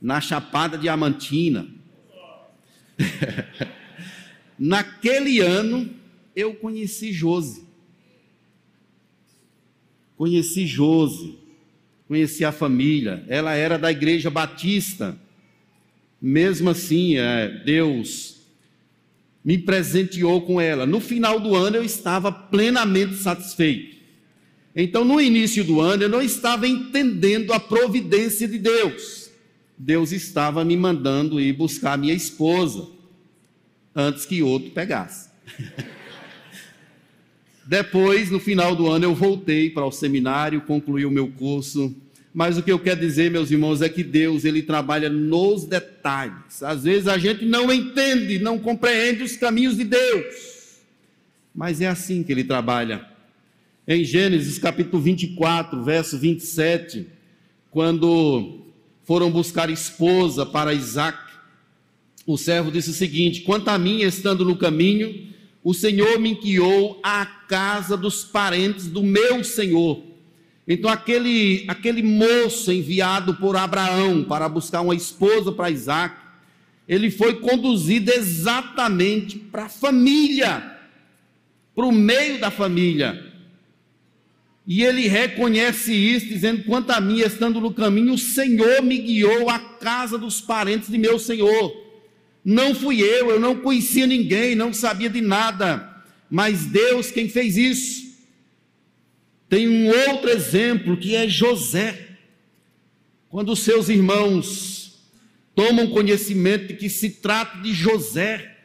na 0.00 0.20
Chapada 0.20 0.76
Diamantina. 0.76 1.68
Naquele 4.58 5.40
ano, 5.40 5.97
eu 6.38 6.54
conheci 6.54 7.12
Jose. 7.12 7.64
Conheci 10.16 10.66
Jose, 10.66 11.36
conheci 12.06 12.44
a 12.44 12.52
família. 12.52 13.24
Ela 13.28 13.54
era 13.54 13.76
da 13.76 13.90
igreja 13.90 14.30
batista. 14.30 15.18
Mesmo 16.22 16.70
assim, 16.70 17.16
é, 17.16 17.48
Deus 17.64 18.36
me 19.44 19.58
presenteou 19.58 20.42
com 20.42 20.60
ela. 20.60 20.86
No 20.86 21.00
final 21.00 21.40
do 21.40 21.56
ano 21.56 21.76
eu 21.76 21.82
estava 21.82 22.30
plenamente 22.30 23.16
satisfeito. 23.16 23.96
Então, 24.76 25.04
no 25.04 25.20
início 25.20 25.64
do 25.64 25.80
ano, 25.80 26.04
eu 26.04 26.08
não 26.08 26.22
estava 26.22 26.68
entendendo 26.68 27.52
a 27.52 27.58
providência 27.58 28.46
de 28.46 28.58
Deus. 28.58 29.28
Deus 29.76 30.12
estava 30.12 30.64
me 30.64 30.76
mandando 30.76 31.40
ir 31.40 31.52
buscar 31.52 31.98
minha 31.98 32.14
esposa 32.14 32.86
antes 33.94 34.24
que 34.24 34.40
outro 34.40 34.70
pegasse. 34.70 35.30
Depois, 37.68 38.30
no 38.30 38.40
final 38.40 38.74
do 38.74 38.88
ano, 38.88 39.04
eu 39.04 39.14
voltei 39.14 39.68
para 39.68 39.84
o 39.84 39.92
seminário, 39.92 40.62
concluí 40.62 41.04
o 41.04 41.10
meu 41.10 41.28
curso. 41.28 41.94
Mas 42.32 42.56
o 42.56 42.62
que 42.62 42.72
eu 42.72 42.78
quero 42.78 42.98
dizer, 42.98 43.30
meus 43.30 43.50
irmãos, 43.50 43.82
é 43.82 43.90
que 43.90 44.02
Deus 44.02 44.46
ele 44.46 44.62
trabalha 44.62 45.10
nos 45.10 45.66
detalhes. 45.66 46.62
Às 46.62 46.84
vezes 46.84 47.06
a 47.06 47.18
gente 47.18 47.44
não 47.44 47.70
entende, 47.70 48.38
não 48.38 48.58
compreende 48.58 49.22
os 49.22 49.36
caminhos 49.36 49.76
de 49.76 49.84
Deus. 49.84 50.78
Mas 51.54 51.82
é 51.82 51.88
assim 51.88 52.22
que 52.22 52.32
ele 52.32 52.42
trabalha. 52.42 53.06
Em 53.86 54.02
Gênesis 54.02 54.58
capítulo 54.58 55.02
24, 55.02 55.84
verso 55.84 56.16
27, 56.16 57.06
quando 57.70 58.62
foram 59.04 59.30
buscar 59.30 59.68
esposa 59.68 60.46
para 60.46 60.72
Isaac, 60.72 61.18
o 62.26 62.38
servo 62.38 62.72
disse 62.72 62.88
o 62.88 62.94
seguinte: 62.94 63.42
Quanto 63.42 63.68
a 63.68 63.78
mim, 63.78 64.00
estando 64.00 64.42
no 64.42 64.56
caminho, 64.56 65.28
o 65.68 65.74
Senhor 65.74 66.18
me 66.18 66.30
enviou 66.30 66.98
à 67.02 67.26
casa 67.26 67.94
dos 67.94 68.24
parentes 68.24 68.86
do 68.86 69.02
meu 69.02 69.44
Senhor. 69.44 70.02
Então, 70.66 70.90
aquele, 70.90 71.66
aquele 71.68 72.02
moço 72.02 72.72
enviado 72.72 73.34
por 73.34 73.54
Abraão 73.54 74.24
para 74.24 74.48
buscar 74.48 74.80
uma 74.80 74.94
esposa 74.94 75.52
para 75.52 75.70
Isaac, 75.70 76.16
ele 76.88 77.10
foi 77.10 77.40
conduzido 77.40 78.10
exatamente 78.10 79.38
para 79.38 79.66
a 79.66 79.68
família, 79.68 80.74
para 81.76 81.84
o 81.84 81.92
meio 81.92 82.40
da 82.40 82.50
família. 82.50 83.30
E 84.66 84.82
ele 84.82 85.06
reconhece 85.06 85.92
isso, 85.92 86.28
dizendo: 86.28 86.64
quanto 86.64 86.92
a 86.92 86.98
mim, 86.98 87.18
estando 87.18 87.60
no 87.60 87.74
caminho, 87.74 88.14
o 88.14 88.18
Senhor 88.18 88.82
me 88.82 88.96
guiou 88.96 89.50
à 89.50 89.58
casa 89.58 90.16
dos 90.16 90.40
parentes 90.40 90.88
de 90.88 90.96
meu 90.96 91.18
Senhor. 91.18 91.87
Não 92.44 92.74
fui 92.74 93.00
eu, 93.00 93.30
eu 93.30 93.40
não 93.40 93.56
conhecia 93.56 94.06
ninguém, 94.06 94.54
não 94.54 94.72
sabia 94.72 95.10
de 95.10 95.20
nada, 95.20 96.02
mas 96.30 96.64
Deus 96.66 97.10
quem 97.10 97.28
fez 97.28 97.56
isso. 97.56 98.08
Tem 99.48 99.68
um 99.68 99.88
outro 99.88 100.30
exemplo 100.30 100.96
que 100.96 101.14
é 101.14 101.28
José. 101.28 102.06
Quando 103.28 103.54
seus 103.56 103.88
irmãos 103.88 104.78
tomam 105.54 105.90
conhecimento 105.90 106.68
de 106.68 106.74
que 106.74 106.88
se 106.88 107.10
trata 107.10 107.60
de 107.62 107.72
José, 107.72 108.56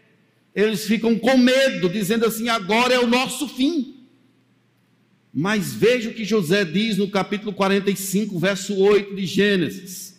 eles 0.53 0.85
ficam 0.85 1.17
com 1.17 1.37
medo, 1.37 1.89
dizendo 1.89 2.25
assim: 2.25 2.49
agora 2.49 2.93
é 2.93 2.99
o 2.99 3.07
nosso 3.07 3.47
fim. 3.47 4.07
Mas 5.33 5.73
veja 5.73 6.09
o 6.09 6.13
que 6.13 6.23
José 6.23 6.63
diz 6.63 6.97
no 6.97 7.09
capítulo 7.09 7.53
45, 7.53 8.37
verso 8.37 8.75
8 8.77 9.15
de 9.15 9.25
Gênesis. 9.25 10.12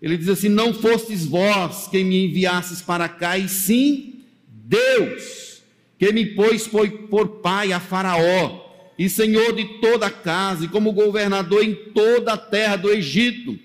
Ele 0.00 0.16
diz 0.16 0.28
assim: 0.28 0.48
Não 0.48 0.72
fostes 0.72 1.24
vós 1.24 1.88
quem 1.88 2.04
me 2.04 2.24
enviastes 2.24 2.80
para 2.80 3.08
cá, 3.08 3.36
e 3.36 3.48
sim 3.48 4.22
Deus, 4.48 5.62
que 5.98 6.12
me 6.12 6.26
pôs 6.26 6.68
por 6.68 7.28
pai 7.40 7.72
a 7.72 7.80
Faraó, 7.80 8.92
e 8.98 9.08
senhor 9.08 9.54
de 9.54 9.80
toda 9.80 10.06
a 10.06 10.10
casa, 10.10 10.64
e 10.64 10.68
como 10.68 10.92
governador 10.92 11.64
em 11.64 11.74
toda 11.74 12.32
a 12.32 12.38
terra 12.38 12.76
do 12.76 12.90
Egito. 12.90 13.58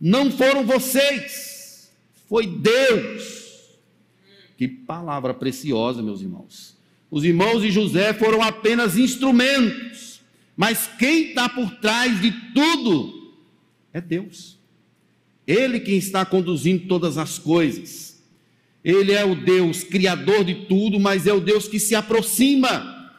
Não 0.00 0.30
foram 0.30 0.64
vocês, 0.64 1.90
foi 2.28 2.46
Deus. 2.46 3.44
Que 4.56 4.68
palavra 4.68 5.34
preciosa, 5.34 6.02
meus 6.02 6.20
irmãos. 6.20 6.76
Os 7.10 7.24
irmãos 7.24 7.62
de 7.62 7.70
José 7.70 8.12
foram 8.12 8.42
apenas 8.42 8.96
instrumentos, 8.96 10.20
mas 10.56 10.88
quem 10.98 11.28
está 11.28 11.48
por 11.48 11.70
trás 11.76 12.20
de 12.20 12.32
tudo 12.52 13.32
é 13.92 14.00
Deus. 14.00 14.55
Ele 15.46 15.78
quem 15.78 15.96
está 15.96 16.24
conduzindo 16.24 16.86
todas 16.88 17.16
as 17.16 17.38
coisas. 17.38 18.20
Ele 18.82 19.12
é 19.12 19.24
o 19.24 19.34
Deus 19.34 19.84
criador 19.84 20.44
de 20.44 20.66
tudo, 20.66 20.98
mas 20.98 21.26
é 21.26 21.32
o 21.32 21.40
Deus 21.40 21.66
que 21.68 21.78
se 21.78 21.94
aproxima, 21.94 23.12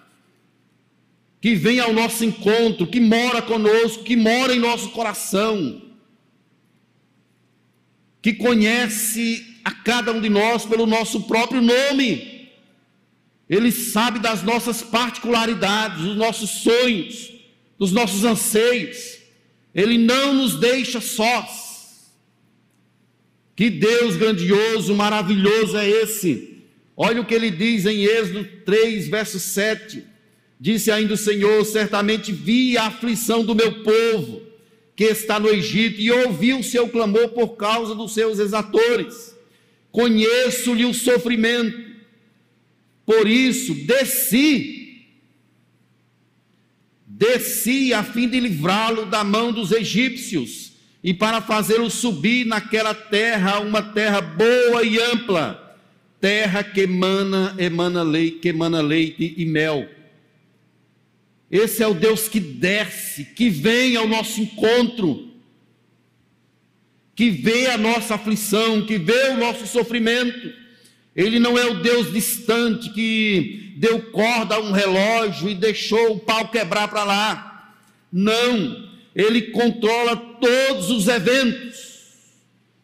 que 1.42 1.56
vem 1.56 1.80
ao 1.80 1.94
nosso 1.94 2.24
encontro, 2.24 2.88
que 2.88 3.00
mora 3.00 3.42
conosco, 3.42 4.04
que 4.04 4.16
mora 4.16 4.56
em 4.56 4.60
nosso 4.60 4.90
coração, 4.90 5.82
que 8.22 8.34
conhece 8.34 9.46
a 9.64 9.72
cada 9.72 10.14
um 10.14 10.22
de 10.22 10.30
nós 10.30 10.66
pelo 10.66 10.86
nosso 10.86 11.24
próprio 11.24 11.62
nome. 11.62 12.50
Ele 13.50 13.72
sabe 13.72 14.20
das 14.20 14.44
nossas 14.44 14.82
particularidades, 14.82 16.02
dos 16.02 16.16
nossos 16.16 16.50
sonhos, 16.50 17.34
dos 17.78 17.92
nossos 17.92 18.24
anseios. 18.24 19.18
Ele 19.76 19.98
não 19.98 20.34
nos 20.34 20.56
deixa 20.56 21.00
sós. 21.00 21.67
Que 23.58 23.72
Deus 23.72 24.16
grandioso, 24.16 24.94
maravilhoso 24.94 25.76
é 25.76 25.90
esse. 25.90 26.62
Olha 26.96 27.20
o 27.20 27.26
que 27.26 27.34
ele 27.34 27.50
diz 27.50 27.88
em 27.88 28.04
Êxodo 28.04 28.48
3, 28.64 29.08
verso 29.08 29.40
7. 29.40 30.04
Disse 30.60 30.92
ainda 30.92 31.16
o 31.16 31.18
Senhor: 31.18 31.66
Certamente 31.66 32.32
vi 32.32 32.78
a 32.78 32.86
aflição 32.86 33.44
do 33.44 33.56
meu 33.56 33.82
povo 33.82 34.44
que 34.96 35.06
está 35.06 35.40
no 35.40 35.50
Egito 35.50 36.00
e 36.00 36.12
ouvi 36.12 36.54
o 36.54 36.64
seu 36.64 36.88
clamor 36.88 37.30
por 37.30 37.56
causa 37.56 37.96
dos 37.96 38.14
seus 38.14 38.38
exatores. 38.38 39.36
Conheço-lhe 39.92 40.86
o 40.86 40.94
sofrimento 40.94 41.88
por 43.08 43.28
isso, 43.28 43.74
desci, 43.74 45.08
desci 47.08 47.92
a 47.92 48.04
fim 48.04 48.28
de 48.28 48.40
livrá-lo 48.40 49.08
da 49.08 49.24
mão 49.24 49.52
dos 49.52 49.72
egípcios 49.72 50.77
e 51.08 51.14
para 51.14 51.40
fazê-lo 51.40 51.90
subir 51.90 52.46
naquela 52.46 52.94
terra, 52.94 53.62
uma 53.62 53.82
terra 53.82 54.20
boa 54.20 54.84
e 54.84 55.00
ampla, 55.00 55.78
terra 56.20 56.62
que 56.62 56.82
emana, 56.82 57.56
emana 57.58 58.04
leite, 58.04 58.40
que 58.40 58.50
emana 58.50 58.82
leite 58.82 59.34
e 59.38 59.46
mel. 59.46 59.88
Esse 61.50 61.82
é 61.82 61.88
o 61.88 61.94
Deus 61.94 62.28
que 62.28 62.42
desce, 62.42 63.24
que 63.24 63.50
vem 63.50 63.96
ao 63.96 64.06
nosso 64.06 64.42
encontro, 64.42 65.32
que 67.16 67.30
vê 67.30 67.68
a 67.68 67.78
nossa 67.78 68.16
aflição, 68.16 68.86
que 68.86 68.98
vê 68.98 69.30
o 69.30 69.38
nosso 69.38 69.66
sofrimento 69.66 70.68
ele 71.18 71.40
não 71.40 71.58
é 71.58 71.66
o 71.66 71.82
Deus 71.82 72.14
distante 72.14 72.92
que 72.92 73.74
deu 73.78 74.00
corda 74.12 74.54
a 74.54 74.60
um 74.60 74.72
relógio 74.72 75.50
e 75.50 75.56
deixou 75.56 76.12
o 76.12 76.20
pau 76.20 76.50
quebrar 76.50 76.88
para 76.90 77.04
lá. 77.04 77.74
Não, 78.14 78.88
ele 79.16 79.42
controla 79.42 80.16
todos 80.40 80.90
os 80.90 81.08
eventos, 81.08 81.98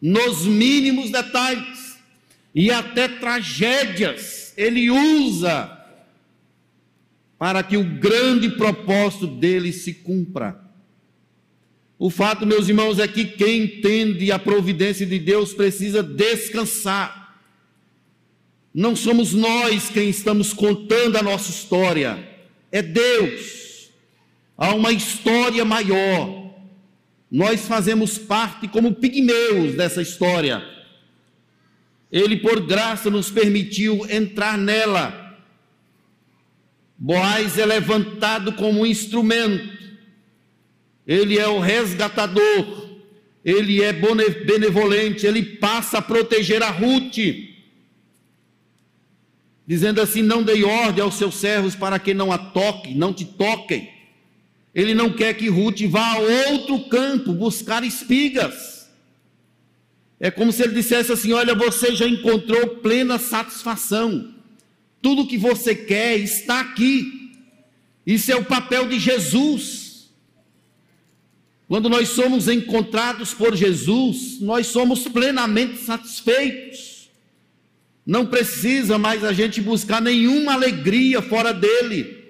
nos 0.01 0.45
mínimos 0.45 1.11
detalhes, 1.11 1.97
e 2.53 2.71
até 2.71 3.07
tragédias 3.07 4.53
ele 4.55 4.89
usa 4.91 5.79
para 7.39 7.63
que 7.63 7.75
o 7.75 7.83
grande 7.83 8.49
propósito 8.51 9.27
dele 9.27 9.73
se 9.73 9.93
cumpra. 9.93 10.61
O 11.97 12.09
fato, 12.09 12.45
meus 12.45 12.67
irmãos, 12.67 12.99
é 12.99 13.07
que 13.07 13.25
quem 13.25 13.63
entende 13.63 14.31
a 14.31 14.37
providência 14.37 15.05
de 15.05 15.19
Deus 15.19 15.53
precisa 15.53 16.03
descansar 16.03 17.23
não 18.73 18.95
somos 18.95 19.33
nós 19.33 19.89
quem 19.89 20.09
estamos 20.09 20.51
contando 20.51 21.15
a 21.17 21.21
nossa 21.21 21.51
história, 21.51 22.27
é 22.71 22.81
Deus. 22.81 23.91
Há 24.57 24.73
uma 24.73 24.91
história 24.91 25.63
maior. 25.63 26.42
Nós 27.33 27.67
fazemos 27.67 28.15
parte 28.15 28.67
como 28.67 28.93
pigmeus 28.93 29.73
dessa 29.73 30.03
história. 30.03 30.63
Ele, 32.11 32.37
por 32.37 32.61
graça, 32.61 33.09
nos 33.09 33.31
permitiu 33.31 34.05
entrar 34.07 34.55
nela. 34.55 35.35
Boaz 36.95 37.57
é 37.57 37.65
levantado 37.65 38.53
como 38.53 38.81
um 38.81 38.85
instrumento. 38.85 39.67
Ele 41.07 41.39
é 41.39 41.47
o 41.47 41.59
resgatador. 41.59 42.99
Ele 43.43 43.81
é 43.81 43.91
benevolente. 43.91 45.25
Ele 45.25 45.41
passa 45.41 45.97
a 45.97 46.01
proteger 46.03 46.61
a 46.61 46.69
Ruth 46.69 47.17
dizendo 49.65 49.99
assim: 49.99 50.21
Não 50.21 50.43
dei 50.43 50.63
ordem 50.63 51.03
aos 51.03 51.15
seus 51.15 51.33
servos 51.33 51.75
para 51.75 51.97
que 51.97 52.13
não 52.13 52.31
a 52.31 52.37
toquem, 52.37 52.93
não 52.93 53.11
te 53.11 53.25
toquem. 53.25 53.92
Ele 54.73 54.93
não 54.93 55.13
quer 55.13 55.35
que 55.35 55.49
Ruth 55.49 55.81
vá 55.81 56.13
a 56.13 56.19
outro 56.19 56.87
campo 56.89 57.33
buscar 57.33 57.83
espigas. 57.83 58.89
É 60.19 60.31
como 60.31 60.51
se 60.51 60.63
ele 60.63 60.73
dissesse 60.73 61.11
assim: 61.11 61.33
Olha, 61.33 61.53
você 61.53 61.95
já 61.95 62.07
encontrou 62.07 62.77
plena 62.77 63.19
satisfação. 63.19 64.33
Tudo 65.01 65.27
que 65.27 65.37
você 65.37 65.75
quer 65.75 66.17
está 66.17 66.61
aqui. 66.61 67.31
Isso 68.05 68.31
é 68.31 68.35
o 68.35 68.45
papel 68.45 68.87
de 68.87 68.99
Jesus. 68.99 70.09
Quando 71.67 71.89
nós 71.89 72.09
somos 72.09 72.47
encontrados 72.47 73.33
por 73.33 73.55
Jesus, 73.55 74.39
nós 74.39 74.67
somos 74.67 75.07
plenamente 75.07 75.77
satisfeitos. 75.77 77.09
Não 78.05 78.25
precisa 78.25 78.97
mais 78.97 79.23
a 79.23 79.31
gente 79.31 79.61
buscar 79.61 80.01
nenhuma 80.01 80.53
alegria 80.53 81.21
fora 81.21 81.53
dele. 81.53 82.22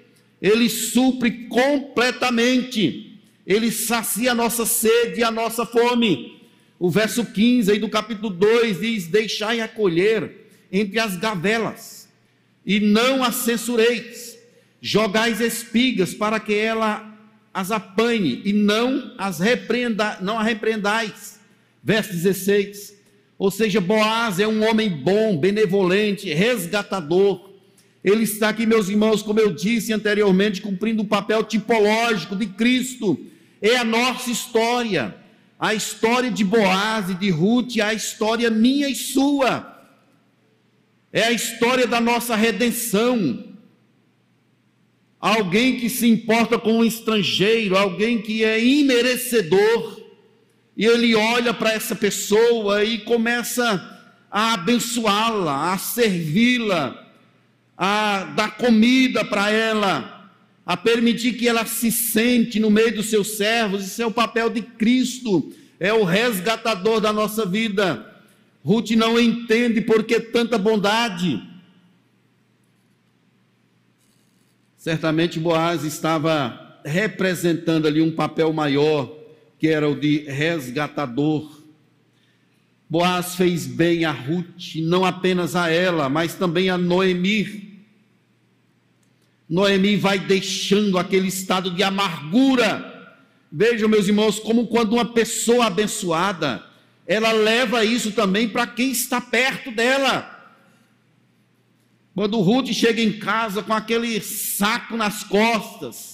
Ele 0.44 0.68
supre 0.68 1.46
completamente. 1.48 3.18
Ele 3.46 3.70
sacia 3.70 4.32
a 4.32 4.34
nossa 4.34 4.66
sede 4.66 5.20
e 5.20 5.24
a 5.24 5.30
nossa 5.30 5.64
fome. 5.64 6.42
O 6.78 6.90
verso 6.90 7.24
15 7.24 7.72
aí 7.72 7.78
do 7.78 7.88
capítulo 7.88 8.28
2 8.28 8.80
diz: 8.80 9.06
Deixai 9.06 9.60
acolher 9.60 10.48
entre 10.70 10.98
as 10.98 11.16
gavelas, 11.16 12.08
e 12.66 12.78
não 12.78 13.24
as 13.24 13.36
censureis. 13.36 14.36
Jogais 14.82 15.40
espigas 15.40 16.12
para 16.12 16.38
que 16.38 16.52
ela 16.52 17.10
as 17.54 17.70
apanhe, 17.70 18.42
e 18.44 18.52
não 18.52 19.14
as 19.16 19.38
repreenda, 19.38 20.18
não 20.20 20.38
a 20.38 20.42
repreendais. 20.42 21.40
Verso 21.82 22.12
16 22.12 22.94
ou 23.38 23.50
seja, 23.50 23.80
Boaz 23.80 24.38
é 24.38 24.46
um 24.46 24.68
homem 24.68 24.88
bom, 24.88 25.36
benevolente, 25.36 26.32
resgatador. 26.32 27.53
Ele 28.04 28.24
está 28.24 28.50
aqui, 28.50 28.66
meus 28.66 28.90
irmãos, 28.90 29.22
como 29.22 29.40
eu 29.40 29.50
disse 29.50 29.90
anteriormente, 29.90 30.60
cumprindo 30.60 31.00
o 31.00 31.06
um 31.06 31.08
papel 31.08 31.42
tipológico 31.42 32.36
de 32.36 32.46
Cristo. 32.46 33.18
É 33.62 33.76
a 33.78 33.84
nossa 33.84 34.30
história. 34.30 35.16
A 35.58 35.72
história 35.72 36.30
de 36.30 36.44
Boaz 36.44 37.08
e 37.08 37.14
de 37.14 37.30
Ruth, 37.30 37.78
a 37.82 37.94
história 37.94 38.50
minha 38.50 38.90
e 38.90 38.94
sua. 38.94 39.72
é 41.10 41.24
a 41.24 41.32
história 41.32 41.86
da 41.86 42.00
nossa 42.00 42.36
redenção. 42.36 43.44
Alguém 45.18 45.78
que 45.78 45.88
se 45.88 46.06
importa 46.06 46.58
com 46.58 46.80
um 46.80 46.84
estrangeiro, 46.84 47.78
alguém 47.78 48.20
que 48.20 48.44
é 48.44 48.62
imerecedor, 48.62 50.02
e 50.76 50.84
ele 50.84 51.14
olha 51.14 51.54
para 51.54 51.72
essa 51.72 51.94
pessoa 51.94 52.84
e 52.84 52.98
começa 52.98 53.64
a 54.30 54.54
abençoá-la, 54.54 55.72
a 55.72 55.78
servi-la, 55.78 57.03
a 57.76 58.24
dar 58.36 58.56
comida 58.56 59.24
para 59.24 59.50
ela, 59.50 60.30
a 60.64 60.76
permitir 60.76 61.34
que 61.34 61.48
ela 61.48 61.66
se 61.66 61.90
sente 61.90 62.58
no 62.58 62.70
meio 62.70 62.94
dos 62.94 63.06
seus 63.06 63.36
servos. 63.36 63.84
Isso 63.84 64.02
é 64.02 64.06
o 64.06 64.10
papel 64.12 64.48
de 64.50 64.62
Cristo, 64.62 65.52
é 65.78 65.92
o 65.92 66.04
resgatador 66.04 67.00
da 67.00 67.12
nossa 67.12 67.44
vida. 67.44 68.10
Ruth 68.64 68.90
não 68.92 69.20
entende 69.20 69.80
por 69.80 70.04
que 70.04 70.18
tanta 70.18 70.56
bondade. 70.56 71.42
Certamente 74.76 75.38
Boaz 75.38 75.84
estava 75.84 76.80
representando 76.84 77.86
ali 77.86 78.02
um 78.02 78.12
papel 78.12 78.52
maior, 78.52 79.10
que 79.58 79.68
era 79.68 79.88
o 79.88 79.98
de 79.98 80.18
resgatador. 80.24 81.63
Boaz 82.88 83.34
fez 83.34 83.66
bem 83.66 84.04
a 84.04 84.12
Ruth, 84.12 84.76
não 84.76 85.04
apenas 85.04 85.56
a 85.56 85.70
ela, 85.70 86.08
mas 86.08 86.34
também 86.34 86.68
a 86.68 86.76
Noemi. 86.76 87.82
Noemi 89.48 89.96
vai 89.96 90.18
deixando 90.18 90.98
aquele 90.98 91.28
estado 91.28 91.70
de 91.70 91.82
amargura. 91.82 93.16
Vejam, 93.50 93.88
meus 93.88 94.06
irmãos, 94.06 94.38
como 94.38 94.66
quando 94.66 94.92
uma 94.94 95.04
pessoa 95.06 95.66
abençoada, 95.66 96.64
ela 97.06 97.32
leva 97.32 97.84
isso 97.84 98.12
também 98.12 98.48
para 98.48 98.66
quem 98.66 98.90
está 98.90 99.20
perto 99.20 99.70
dela. 99.70 100.30
Quando 102.14 102.40
Ruth 102.40 102.68
chega 102.68 103.02
em 103.02 103.18
casa 103.18 103.62
com 103.62 103.72
aquele 103.72 104.20
saco 104.20 104.96
nas 104.96 105.24
costas, 105.24 106.13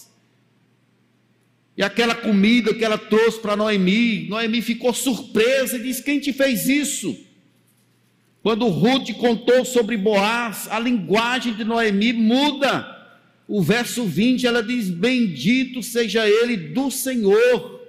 e 1.81 1.83
aquela 1.83 2.15
comida 2.15 2.75
que 2.75 2.85
ela 2.85 2.99
trouxe 2.99 3.41
para 3.41 3.57
Noemi, 3.57 4.29
Noemi 4.29 4.61
ficou 4.61 4.93
surpresa 4.93 5.79
e 5.79 5.83
disse: 5.83 6.03
Quem 6.03 6.21
te 6.21 6.31
fez 6.31 6.69
isso? 6.69 7.19
Quando 8.43 8.69
Ruth 8.69 9.15
contou 9.15 9.65
sobre 9.65 9.97
Boaz, 9.97 10.69
a 10.71 10.79
linguagem 10.79 11.55
de 11.55 11.65
Noemi 11.65 12.13
muda. 12.13 12.87
O 13.49 13.63
verso 13.63 14.05
20 14.05 14.47
ela 14.47 14.63
diz: 14.63 14.91
Bendito 14.91 15.83
seja 15.83 16.29
ele 16.29 16.55
do 16.55 16.91
Senhor. 16.91 17.81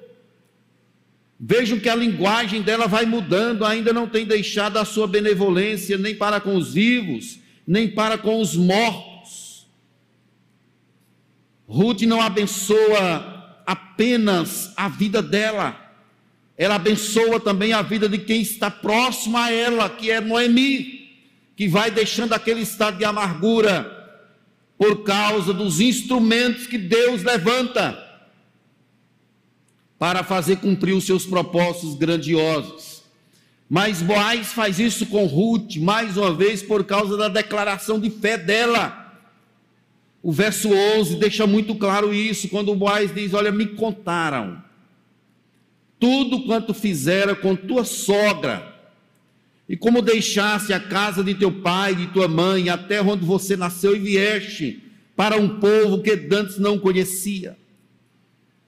Vejam 1.38 1.78
que 1.78 1.90
a 1.90 1.96
linguagem 1.96 2.62
dela 2.62 2.88
vai 2.88 3.06
mudando, 3.06 3.66
ainda 3.66 3.92
não 3.92 4.08
tem 4.08 4.26
deixado 4.26 4.78
a 4.78 4.86
sua 4.86 5.06
benevolência 5.06 5.98
nem 5.98 6.16
para 6.16 6.40
com 6.40 6.56
os 6.56 6.74
vivos, 6.74 7.40
nem 7.68 7.90
para 7.90 8.18
com 8.18 8.40
os 8.40 8.56
mortos. 8.56 9.68
Ruth 11.68 12.04
não 12.04 12.22
abençoa 12.22 13.31
apenas 13.92 14.72
a 14.78 14.88
vida 14.88 15.22
dela, 15.22 15.76
ela 16.58 16.76
abençoa 16.76 17.40
também 17.40 17.74
a 17.74 17.82
vida 17.82 18.08
de 18.08 18.18
quem 18.18 18.42
está 18.42 18.72
próximo 18.72 19.38
a 19.38 19.52
ela, 19.52 19.90
que 19.90 20.10
é 20.10 20.22
Noemi, 20.22 21.10
que 21.56 21.68
vai 21.68 21.92
deixando 21.92 22.34
aquele 22.34 22.62
estado 22.62 22.98
de 22.98 23.06
amargura 23.06 24.00
por 24.78 25.04
causa 25.04 25.54
dos 25.54 25.80
instrumentos 25.80 26.68
que 26.68 26.78
Deus 26.78 27.24
levanta 27.24 27.98
para 30.00 30.24
fazer 30.24 30.58
cumprir 30.58 30.94
os 30.94 31.06
seus 31.06 31.26
propósitos 31.26 31.96
grandiosos. 31.96 33.04
Mas 33.70 34.02
Boaz 34.02 34.48
faz 34.54 34.80
isso 34.80 35.06
com 35.06 35.26
Ruth, 35.26 35.76
mais 35.78 36.18
uma 36.18 36.34
vez, 36.34 36.64
por 36.64 36.84
causa 36.84 37.16
da 37.16 37.28
declaração 37.28 38.00
de 38.00 38.10
fé 38.10 38.38
dela. 38.38 39.01
O 40.24 40.32
verso 40.32 40.70
11 40.72 41.16
deixa 41.16 41.48
muito 41.48 41.76
claro 41.76 42.14
isso, 42.14 42.48
quando 42.50 42.76
Boaz 42.76 43.14
diz: 43.14 43.34
Olha, 43.34 43.52
me 43.52 43.68
contaram 43.68 44.64
tudo 46.00 46.46
quanto 46.46 46.74
fizera 46.74 47.36
com 47.36 47.56
tua 47.56 47.86
sogra, 47.86 48.76
e 49.70 49.78
como 49.78 50.02
deixaste 50.02 50.74
a 50.74 50.80
casa 50.80 51.24
de 51.24 51.36
teu 51.36 51.52
pai, 51.52 51.94
de 51.94 52.08
tua 52.08 52.28
mãe, 52.28 52.70
a 52.70 52.78
terra 52.78 53.12
onde 53.12 53.24
você 53.24 53.56
nasceu 53.56 53.96
e 53.96 54.00
vieste, 54.00 54.84
para 55.16 55.38
um 55.38 55.60
povo 55.60 56.02
que 56.02 56.12
antes 56.32 56.58
não 56.58 56.80
conhecia. 56.80 57.56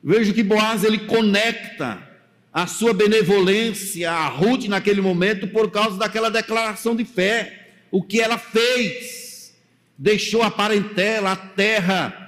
Vejo 0.04 0.32
que 0.34 0.44
Boaz 0.44 0.84
ele 0.84 1.00
conecta 1.00 2.08
a 2.54 2.68
sua 2.68 2.94
benevolência 2.94 4.12
a 4.12 4.28
Ruth 4.28 4.66
naquele 4.66 5.02
momento 5.02 5.48
por 5.48 5.72
causa 5.72 5.98
daquela 5.98 6.30
declaração 6.30 6.96
de 6.96 7.04
fé, 7.04 7.72
o 7.89 8.04
que 8.04 8.22
ela 8.22 8.38
fez 8.38 9.23
deixou 9.98 10.42
a 10.42 10.52
parentela, 10.52 11.32
a 11.32 11.36
terra, 11.36 12.20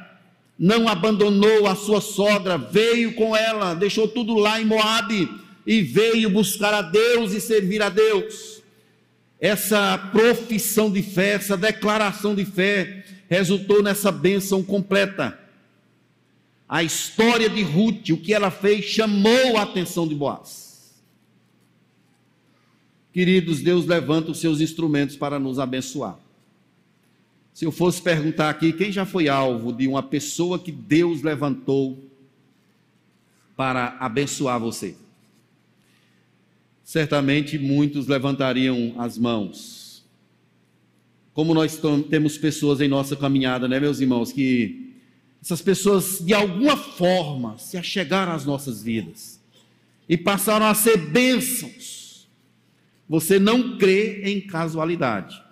não 0.58 0.88
abandonou 0.88 1.68
a 1.68 1.76
sua 1.76 2.00
sogra, 2.00 2.58
veio 2.58 3.14
com 3.14 3.36
ela, 3.36 3.74
deixou 3.74 4.08
tudo 4.08 4.36
lá 4.36 4.62
em 4.62 4.66
Moabe 4.66 5.30
e 5.66 5.82
veio 5.82 6.30
buscar 6.30 6.74
a 6.74 6.82
Deus 6.82 7.34
e 7.34 7.42
servir 7.42 7.82
a 7.82 7.90
Deus. 7.90 8.62
Essa 9.40 9.98
profissão 9.98 10.90
de 10.90 11.02
fé, 11.02 11.34
essa 11.34 11.58
declaração 11.58 12.34
de 12.34 12.46
fé, 12.46 13.06
resultou 13.30 13.84
nessa 13.84 14.12
bênção 14.12 14.64
completa. 14.64 15.38
A 16.68 16.84
história 16.84 17.50
de 17.50 17.62
Ruth, 17.62 18.10
o 18.10 18.18
que 18.18 18.34
ela 18.34 18.50
fez, 18.50 18.86
chamou 18.86 19.58
a 19.58 19.64
atenção 19.64 20.08
de 20.08 20.16
Boaz. 20.16 20.96
Queridos, 23.14 23.62
Deus 23.62 23.86
levanta 23.86 24.32
os 24.32 24.40
seus 24.40 24.60
instrumentos 24.62 25.16
para 25.16 25.40
nos 25.40 25.60
abençoar. 25.60 26.18
Se 27.56 27.64
eu 27.64 27.72
fosse 27.72 28.02
perguntar 28.02 28.50
aqui, 28.50 28.74
quem 28.74 28.92
já 28.92 29.06
foi 29.06 29.30
alvo 29.30 29.72
de 29.72 29.88
uma 29.88 30.04
pessoa 30.04 30.60
que 30.60 30.74
Deus 30.74 31.22
levantou 31.22 32.04
para 33.56 33.96
abençoar 33.98 34.60
você? 34.60 34.98
Certamente 36.84 37.58
muitos 37.58 38.08
levantariam 38.08 38.96
as 38.98 39.18
mãos. 39.18 40.04
Como 41.34 41.54
nós 41.54 41.80
temos 42.10 42.38
pessoas 42.38 42.82
em 42.82 42.90
nossa 42.90 43.16
caminhada, 43.16 43.70
né, 43.70 43.80
meus 43.80 44.02
irmãos, 44.02 44.34
que 44.34 44.94
essas 45.42 45.62
pessoas 45.62 46.20
de 46.20 46.34
alguma 46.34 46.76
forma 46.76 47.58
se 47.58 47.78
achegaram 47.78 48.34
às 48.34 48.44
nossas 48.44 48.84
vidas 48.84 49.40
e 50.10 50.18
passaram 50.18 50.66
a 50.66 50.74
ser 50.74 50.98
bênçãos. 50.98 52.28
Você 53.08 53.40
não 53.40 53.78
crê 53.78 54.24
em 54.26 54.42
casualidade 54.42 55.45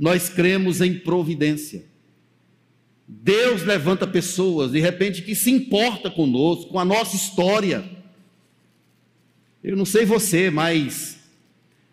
nós 0.00 0.30
cremos 0.30 0.80
em 0.80 0.98
providência. 0.98 1.84
Deus 3.06 3.62
levanta 3.62 4.06
pessoas, 4.06 4.72
de 4.72 4.80
repente, 4.80 5.20
que 5.20 5.34
se 5.34 5.50
importa 5.50 6.10
conosco, 6.10 6.70
com 6.70 6.78
a 6.78 6.84
nossa 6.86 7.14
história. 7.14 7.84
Eu 9.62 9.76
não 9.76 9.84
sei 9.84 10.06
você, 10.06 10.48
mas 10.48 11.18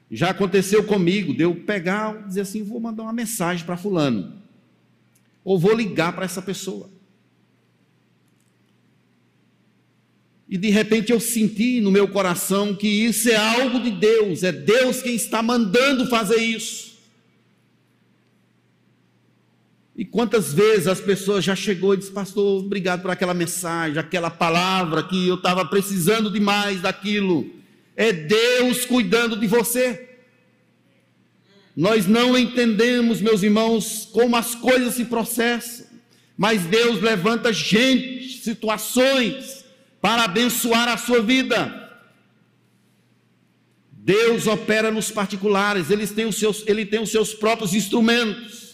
já 0.10 0.30
aconteceu 0.30 0.86
comigo, 0.86 1.34
de 1.34 1.44
eu 1.44 1.54
pegar 1.54 2.22
e 2.22 2.28
dizer 2.30 2.42
assim: 2.42 2.64
vou 2.64 2.80
mandar 2.80 3.04
uma 3.04 3.12
mensagem 3.12 3.66
para 3.66 3.76
Fulano, 3.76 4.42
ou 5.44 5.60
vou 5.60 5.76
ligar 5.76 6.14
para 6.14 6.24
essa 6.24 6.42
pessoa. 6.42 6.90
E 10.48 10.58
de 10.58 10.70
repente 10.70 11.12
eu 11.12 11.20
senti 11.20 11.82
no 11.82 11.92
meu 11.92 12.08
coração 12.08 12.74
que 12.74 12.88
isso 12.88 13.30
é 13.30 13.36
algo 13.36 13.82
de 13.82 13.92
Deus, 13.92 14.44
é 14.44 14.52
Deus 14.54 15.02
quem 15.02 15.16
está 15.16 15.44
mandando 15.44 16.08
fazer 16.08 16.38
isso. 16.38 16.88
E 19.98 20.06
quantas 20.06 20.54
vezes 20.54 20.86
as 20.86 21.02
pessoas 21.02 21.44
já 21.44 21.56
chegou 21.56 21.96
e 21.96 21.98
disse, 21.98 22.12
pastor, 22.12 22.60
obrigado 22.64 23.02
por 23.02 23.10
aquela 23.10 23.34
mensagem, 23.34 23.98
aquela 23.98 24.30
palavra 24.30 25.02
que 25.02 25.28
eu 25.28 25.34
estava 25.34 25.66
precisando 25.66 26.30
demais 26.30 26.82
daquilo. 26.82 27.50
É 27.96 28.14
Deus 28.14 28.86
cuidando 28.86 29.36
de 29.36 29.48
você. 29.48 30.08
Nós 31.76 32.06
não 32.06 32.38
entendemos, 32.38 33.22
meus 33.22 33.42
irmãos, 33.42 34.08
como 34.12 34.36
as 34.36 34.54
coisas 34.54 34.94
se 34.94 35.06
processam, 35.06 35.88
mas 36.38 36.62
Deus 36.66 37.02
levanta 37.02 37.52
gente, 37.52 38.44
situações, 38.44 39.66
para 40.00 40.26
abençoar 40.26 40.90
a 40.90 40.98
sua 40.98 41.24
vida. 41.24 41.88
Deus 43.92 44.46
opera 44.46 44.92
nos 44.92 45.10
particulares, 45.10 45.90
ele 45.90 46.06
tem 46.06 46.26
os 46.26 46.36
seus, 46.36 46.64
ele 46.68 46.86
tem 46.86 47.02
os 47.02 47.10
seus 47.10 47.34
próprios 47.34 47.74
instrumentos 47.74 48.67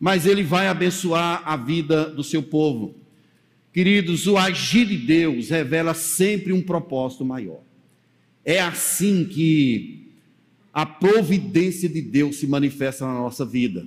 mas 0.00 0.24
ele 0.24 0.42
vai 0.42 0.66
abençoar 0.66 1.42
a 1.44 1.58
vida 1.58 2.06
do 2.06 2.24
seu 2.24 2.42
povo. 2.42 2.94
Queridos, 3.70 4.26
o 4.26 4.38
agir 4.38 4.86
de 4.86 4.96
Deus 4.96 5.50
revela 5.50 5.92
sempre 5.92 6.54
um 6.54 6.62
propósito 6.62 7.22
maior. 7.22 7.60
É 8.42 8.58
assim 8.58 9.26
que 9.26 10.08
a 10.72 10.86
providência 10.86 11.88
de 11.88 12.00
Deus 12.00 12.36
se 12.36 12.46
manifesta 12.46 13.06
na 13.06 13.12
nossa 13.12 13.44
vida, 13.44 13.86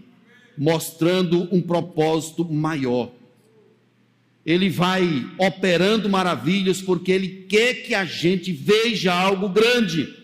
mostrando 0.55 1.49
um 1.51 1.61
propósito 1.61 2.45
maior. 2.45 3.11
Ele 4.45 4.70
vai 4.70 5.26
operando 5.39 6.07
maravilhas 6.07 6.82
porque 6.82 7.11
ele 7.11 7.45
quer 7.49 7.74
que 7.86 7.95
a 7.95 8.05
gente 8.05 8.51
veja 8.51 9.14
algo 9.14 9.49
grande. 9.49 10.22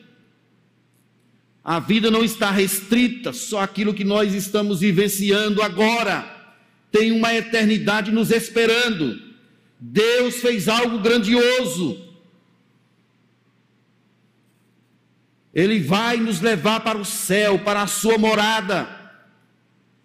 A 1.64 1.80
vida 1.80 2.10
não 2.10 2.24
está 2.24 2.52
restrita 2.52 3.34
só 3.34 3.62
àquilo 3.62 3.94
que 3.94 4.04
nós 4.04 4.34
estamos 4.34 4.80
vivenciando 4.80 5.62
agora. 5.62 6.26
Tem 6.92 7.12
uma 7.12 7.34
eternidade 7.34 8.12
nos 8.12 8.32
esperando. 8.32 9.22
Deus 9.80 10.36
fez 10.36 10.68
algo 10.68 11.00
grandioso. 11.00 12.10
Ele 15.54 15.80
vai 15.80 16.18
nos 16.18 16.42
levar 16.42 16.80
para 16.82 16.98
o 16.98 17.06
céu, 17.06 17.60
para 17.60 17.82
a 17.82 17.88
sua 17.88 18.18
morada. 18.18 18.88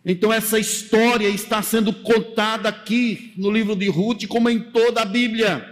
Então, 0.05 0.33
essa 0.33 0.59
história 0.59 1.29
está 1.29 1.63
sendo 1.63 1.93
contada 1.93 2.69
aqui 2.69 3.33
no 3.37 3.51
livro 3.51 3.75
de 3.75 3.89
Ruth, 3.89 4.27
como 4.27 4.51
em 4.51 4.61
toda 4.61 5.01
a 5.03 5.07
Bíblia. 5.07 5.71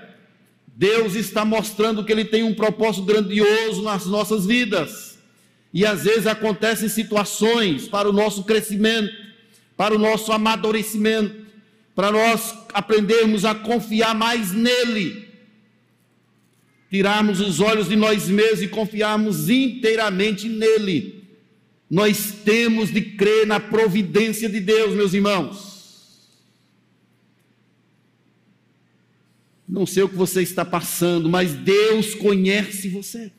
Deus 0.66 1.14
está 1.14 1.44
mostrando 1.44 2.04
que 2.04 2.12
Ele 2.12 2.24
tem 2.24 2.42
um 2.42 2.54
propósito 2.54 3.04
grandioso 3.04 3.82
nas 3.82 4.06
nossas 4.06 4.46
vidas. 4.46 5.11
E 5.72 5.86
às 5.86 6.04
vezes 6.04 6.26
acontecem 6.26 6.88
situações 6.88 7.88
para 7.88 8.08
o 8.08 8.12
nosso 8.12 8.44
crescimento, 8.44 9.12
para 9.76 9.94
o 9.94 9.98
nosso 9.98 10.30
amadurecimento, 10.30 11.46
para 11.94 12.10
nós 12.10 12.54
aprendermos 12.74 13.44
a 13.44 13.54
confiar 13.54 14.14
mais 14.14 14.52
nele, 14.52 15.28
tirarmos 16.90 17.40
os 17.40 17.60
olhos 17.60 17.88
de 17.88 17.96
nós 17.96 18.28
mesmos 18.28 18.62
e 18.62 18.68
confiarmos 18.68 19.48
inteiramente 19.48 20.48
nele. 20.48 21.24
Nós 21.90 22.32
temos 22.44 22.90
de 22.90 23.00
crer 23.00 23.46
na 23.46 23.60
providência 23.60 24.48
de 24.48 24.60
Deus, 24.60 24.94
meus 24.94 25.14
irmãos. 25.14 25.72
Não 29.68 29.86
sei 29.86 30.02
o 30.02 30.08
que 30.08 30.16
você 30.16 30.42
está 30.42 30.66
passando, 30.66 31.30
mas 31.30 31.54
Deus 31.54 32.14
conhece 32.14 32.88
você. 32.88 33.32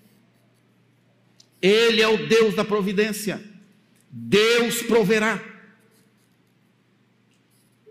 Ele 1.64 2.02
é 2.02 2.08
o 2.10 2.28
Deus 2.28 2.54
da 2.54 2.66
providência. 2.66 3.42
Deus 4.12 4.82
proverá. 4.82 5.42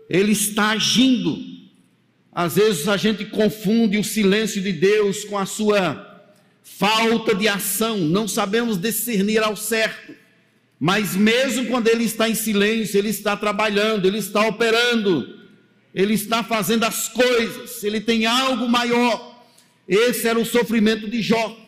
Ele 0.07 0.31
está 0.31 0.69
agindo. 0.69 1.35
Às 2.31 2.55
vezes 2.55 2.87
a 2.87 2.97
gente 2.97 3.25
confunde 3.25 3.97
o 3.97 4.03
silêncio 4.03 4.61
de 4.61 4.71
Deus 4.71 5.25
com 5.25 5.39
a 5.39 5.47
sua 5.47 6.11
falta 6.61 7.35
de 7.35 7.47
ação, 7.47 7.97
não 7.97 8.27
sabemos 8.27 8.77
discernir 8.77 9.43
ao 9.43 9.55
certo. 9.55 10.13
Mas 10.79 11.15
mesmo 11.15 11.65
quando 11.67 11.87
ele 11.87 12.03
está 12.03 12.29
em 12.29 12.35
silêncio, 12.35 12.97
ele 12.97 13.09
está 13.09 13.35
trabalhando, 13.35 14.05
ele 14.05 14.17
está 14.19 14.47
operando, 14.47 15.39
ele 15.93 16.13
está 16.13 16.43
fazendo 16.43 16.83
as 16.83 17.07
coisas, 17.07 17.83
ele 17.83 17.99
tem 17.99 18.25
algo 18.25 18.67
maior. 18.67 19.43
Esse 19.87 20.27
era 20.27 20.39
o 20.39 20.45
sofrimento 20.45 21.09
de 21.09 21.21
Jó. 21.21 21.62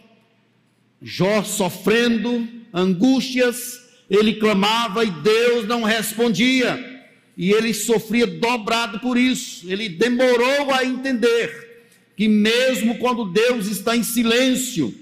Jó 1.08 1.44
sofrendo 1.44 2.48
angústias, 2.74 3.80
ele 4.10 4.34
clamava 4.34 5.06
e 5.06 5.12
Deus 5.12 5.68
não 5.68 5.84
respondia. 5.84 7.06
E 7.38 7.52
ele 7.52 7.76
sofria 7.76 8.26
dobrado 8.26 9.00
por 9.00 9.16
isso. 9.16 9.72
Ele 9.72 9.88
demorou 9.88 10.74
a 10.74 10.84
entender 10.84 11.84
que 12.18 12.28
mesmo 12.28 12.98
quando 12.98 13.32
Deus 13.32 13.68
está 13.68 13.96
em 13.96 14.02
silêncio, 14.02 14.96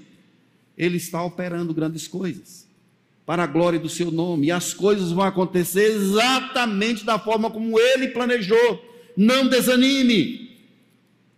ele 0.76 0.98
está 0.98 1.24
operando 1.24 1.72
grandes 1.72 2.06
coisas 2.06 2.68
para 3.24 3.44
a 3.44 3.46
glória 3.46 3.78
do 3.78 3.88
seu 3.88 4.10
nome, 4.10 4.48
e 4.48 4.50
as 4.50 4.74
coisas 4.74 5.10
vão 5.10 5.24
acontecer 5.24 5.86
exatamente 5.86 7.02
da 7.02 7.18
forma 7.18 7.50
como 7.50 7.80
ele 7.80 8.08
planejou. 8.08 8.84
Não 9.16 9.48
desanime. 9.48 10.50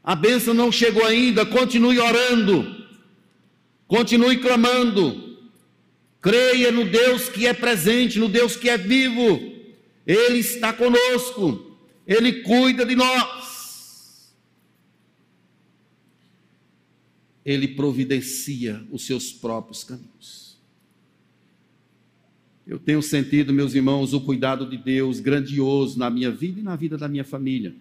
A 0.03 0.17
bênção 0.17 0.53
não 0.53 0.73
chegou 0.73 1.05
ainda, 1.05 1.47
continue 1.47 2.01
orando. 2.01 2.86
Continue 3.87 4.39
clamando. 4.39 5.39
Creia 6.21 6.73
no 6.73 6.85
Deus 6.85 7.29
que 7.29 7.47
é 7.47 7.55
presente, 7.55 8.19
no 8.19 8.29
Deus 8.29 8.57
que 8.57 8.69
é 8.69 8.77
vivo. 8.77 9.55
Ele 10.07 10.39
está 10.39 10.73
conosco. 10.73 11.79
Ele 12.07 12.43
cuida 12.43 12.85
de 12.85 12.97
nós. 12.97 14.35
Ele 17.45 17.69
providencia 17.69 18.85
os 18.91 19.07
seus 19.07 19.33
próprios 19.33 19.85
caminhos. 19.85 20.59
Eu 22.67 22.81
tenho 22.81 23.01
sentido, 23.01 23.53
meus 23.53 23.75
irmãos, 23.75 24.13
o 24.13 24.21
cuidado 24.21 24.69
de 24.69 24.77
Deus 24.77 25.21
grandioso 25.21 25.97
na 25.97 26.11
minha 26.11 26.33
vida 26.33 26.59
e 26.59 26.63
na 26.65 26.75
vida 26.75 26.99
da 26.99 27.07
minha 27.07 27.23
família. 27.23 27.73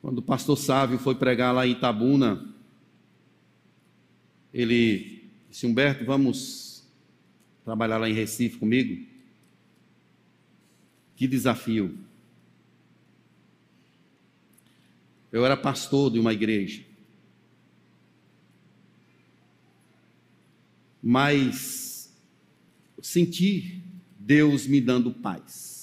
Quando 0.00 0.18
o 0.18 0.22
pastor 0.22 0.56
Sávio 0.56 0.96
foi 0.96 1.16
pregar 1.16 1.52
lá 1.52 1.66
em 1.66 1.72
Itabuna, 1.72 2.53
ele 4.54 5.28
disse: 5.50 5.66
Humberto, 5.66 6.04
vamos 6.04 6.84
trabalhar 7.64 7.98
lá 7.98 8.08
em 8.08 8.14
Recife 8.14 8.56
comigo? 8.56 9.04
Que 11.16 11.26
desafio. 11.26 11.98
Eu 15.32 15.44
era 15.44 15.56
pastor 15.56 16.12
de 16.12 16.20
uma 16.20 16.32
igreja. 16.32 16.84
Mas 21.02 22.14
senti 23.02 23.82
Deus 24.18 24.68
me 24.68 24.80
dando 24.80 25.10
paz. 25.10 25.73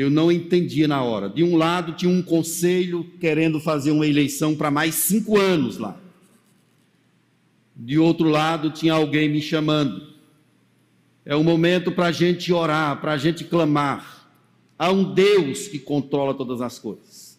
Eu 0.00 0.08
não 0.08 0.32
entendia 0.32 0.88
na 0.88 1.02
hora. 1.02 1.28
De 1.28 1.44
um 1.44 1.56
lado, 1.56 1.92
tinha 1.92 2.10
um 2.10 2.22
conselho 2.22 3.04
querendo 3.20 3.60
fazer 3.60 3.90
uma 3.90 4.06
eleição 4.06 4.56
para 4.56 4.70
mais 4.70 4.94
cinco 4.94 5.38
anos 5.38 5.76
lá. 5.76 6.00
De 7.76 7.98
outro 7.98 8.26
lado, 8.30 8.70
tinha 8.70 8.94
alguém 8.94 9.28
me 9.28 9.42
chamando. 9.42 10.14
É 11.22 11.36
o 11.36 11.44
momento 11.44 11.92
para 11.92 12.06
a 12.06 12.12
gente 12.12 12.50
orar, 12.50 12.98
para 12.98 13.12
a 13.12 13.18
gente 13.18 13.44
clamar. 13.44 14.26
Há 14.78 14.90
um 14.90 15.12
Deus 15.12 15.68
que 15.68 15.78
controla 15.78 16.32
todas 16.32 16.62
as 16.62 16.78
coisas. 16.78 17.38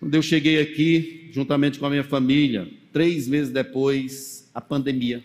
Quando 0.00 0.16
eu 0.16 0.22
cheguei 0.22 0.60
aqui, 0.60 1.30
juntamente 1.30 1.78
com 1.78 1.86
a 1.86 1.90
minha 1.90 2.02
família, 2.02 2.68
três 2.92 3.28
meses 3.28 3.52
depois, 3.52 4.50
a 4.52 4.60
pandemia. 4.60 5.22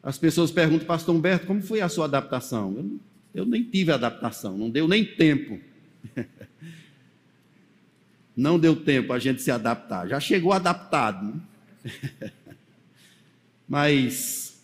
As 0.00 0.18
pessoas 0.18 0.52
perguntam, 0.52 0.86
pastor 0.86 1.16
Humberto, 1.16 1.48
como 1.48 1.60
foi 1.60 1.80
a 1.80 1.88
sua 1.88 2.04
adaptação? 2.04 2.76
Eu, 2.76 3.00
eu 3.34 3.46
nem 3.46 3.62
tive 3.64 3.92
adaptação, 3.92 4.56
não 4.56 4.68
deu 4.70 4.86
nem 4.86 5.04
tempo. 5.04 5.58
não 8.36 8.58
deu 8.58 8.76
tempo 8.76 9.12
a 9.12 9.18
gente 9.18 9.42
se 9.42 9.50
adaptar. 9.50 10.08
Já 10.08 10.20
chegou 10.20 10.52
adaptado. 10.52 11.42
Né? 11.84 12.30
Mas 13.68 14.62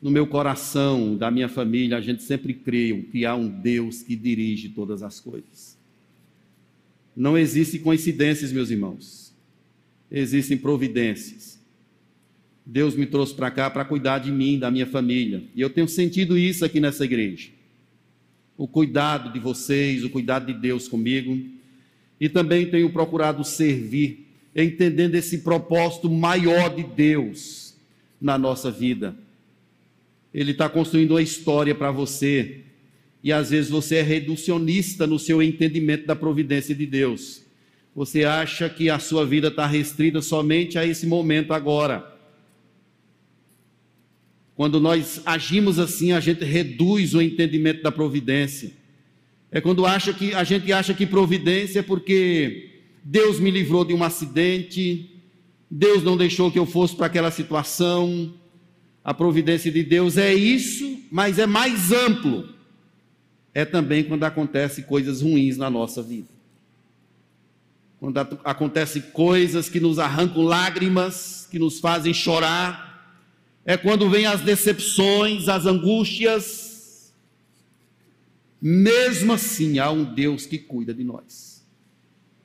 no 0.00 0.10
meu 0.10 0.26
coração, 0.26 1.16
da 1.16 1.30
minha 1.30 1.48
família, 1.48 1.96
a 1.96 2.00
gente 2.00 2.22
sempre 2.22 2.54
creu 2.54 3.04
que 3.10 3.26
há 3.26 3.34
um 3.34 3.48
Deus 3.48 4.02
que 4.02 4.16
dirige 4.16 4.70
todas 4.70 5.02
as 5.02 5.20
coisas. 5.20 5.78
Não 7.14 7.36
existem 7.36 7.80
coincidências, 7.80 8.52
meus 8.52 8.70
irmãos. 8.70 9.34
Existem 10.10 10.56
providências. 10.56 11.60
Deus 12.64 12.94
me 12.94 13.04
trouxe 13.04 13.34
para 13.34 13.50
cá 13.50 13.68
para 13.68 13.84
cuidar 13.84 14.18
de 14.18 14.30
mim, 14.30 14.58
da 14.58 14.70
minha 14.70 14.86
família. 14.86 15.44
E 15.54 15.60
eu 15.60 15.68
tenho 15.68 15.88
sentido 15.88 16.38
isso 16.38 16.64
aqui 16.64 16.80
nessa 16.80 17.04
igreja. 17.04 17.50
O 18.60 18.68
cuidado 18.68 19.32
de 19.32 19.38
vocês, 19.38 20.04
o 20.04 20.10
cuidado 20.10 20.52
de 20.52 20.52
Deus 20.52 20.86
comigo. 20.86 21.34
E 22.20 22.28
também 22.28 22.66
tenho 22.66 22.90
procurado 22.90 23.42
servir, 23.42 24.26
entendendo 24.54 25.14
esse 25.14 25.38
propósito 25.38 26.10
maior 26.10 26.68
de 26.68 26.82
Deus 26.82 27.74
na 28.20 28.36
nossa 28.36 28.70
vida. 28.70 29.16
Ele 30.34 30.50
está 30.50 30.68
construindo 30.68 31.12
uma 31.12 31.22
história 31.22 31.74
para 31.74 31.90
você. 31.90 32.60
E 33.24 33.32
às 33.32 33.48
vezes 33.48 33.70
você 33.70 33.96
é 33.96 34.02
reducionista 34.02 35.06
no 35.06 35.18
seu 35.18 35.42
entendimento 35.42 36.06
da 36.06 36.14
providência 36.14 36.74
de 36.74 36.84
Deus. 36.84 37.42
Você 37.96 38.24
acha 38.24 38.68
que 38.68 38.90
a 38.90 38.98
sua 38.98 39.24
vida 39.24 39.48
está 39.48 39.66
restrita 39.66 40.20
somente 40.20 40.78
a 40.78 40.84
esse 40.84 41.06
momento 41.06 41.54
agora. 41.54 42.14
Quando 44.60 44.78
nós 44.78 45.22
agimos 45.24 45.78
assim, 45.78 46.12
a 46.12 46.20
gente 46.20 46.44
reduz 46.44 47.14
o 47.14 47.22
entendimento 47.22 47.82
da 47.82 47.90
providência. 47.90 48.72
É 49.50 49.58
quando 49.58 49.86
acha 49.86 50.12
que 50.12 50.34
a 50.34 50.44
gente 50.44 50.70
acha 50.70 50.92
que 50.92 51.06
providência 51.06 51.78
é 51.78 51.82
porque 51.82 52.82
Deus 53.02 53.40
me 53.40 53.50
livrou 53.50 53.86
de 53.86 53.94
um 53.94 54.04
acidente, 54.04 55.18
Deus 55.70 56.02
não 56.02 56.14
deixou 56.14 56.52
que 56.52 56.58
eu 56.58 56.66
fosse 56.66 56.94
para 56.94 57.06
aquela 57.06 57.30
situação. 57.30 58.34
A 59.02 59.14
providência 59.14 59.72
de 59.72 59.82
Deus 59.82 60.18
é 60.18 60.34
isso, 60.34 61.04
mas 61.10 61.38
é 61.38 61.46
mais 61.46 61.90
amplo. 61.90 62.46
É 63.54 63.64
também 63.64 64.04
quando 64.04 64.24
acontecem 64.24 64.84
coisas 64.84 65.22
ruins 65.22 65.56
na 65.56 65.70
nossa 65.70 66.02
vida. 66.02 66.28
Quando 67.98 68.18
acontecem 68.44 69.00
coisas 69.00 69.70
que 69.70 69.80
nos 69.80 69.98
arrancam 69.98 70.42
lágrimas, 70.42 71.48
que 71.50 71.58
nos 71.58 71.80
fazem 71.80 72.12
chorar, 72.12 72.89
é 73.64 73.76
quando 73.76 74.08
vêm 74.08 74.26
as 74.26 74.40
decepções, 74.40 75.48
as 75.48 75.66
angústias. 75.66 77.12
Mesmo 78.60 79.32
assim, 79.32 79.78
há 79.78 79.90
um 79.90 80.04
Deus 80.04 80.46
que 80.46 80.58
cuida 80.58 80.92
de 80.92 81.04
nós. 81.04 81.64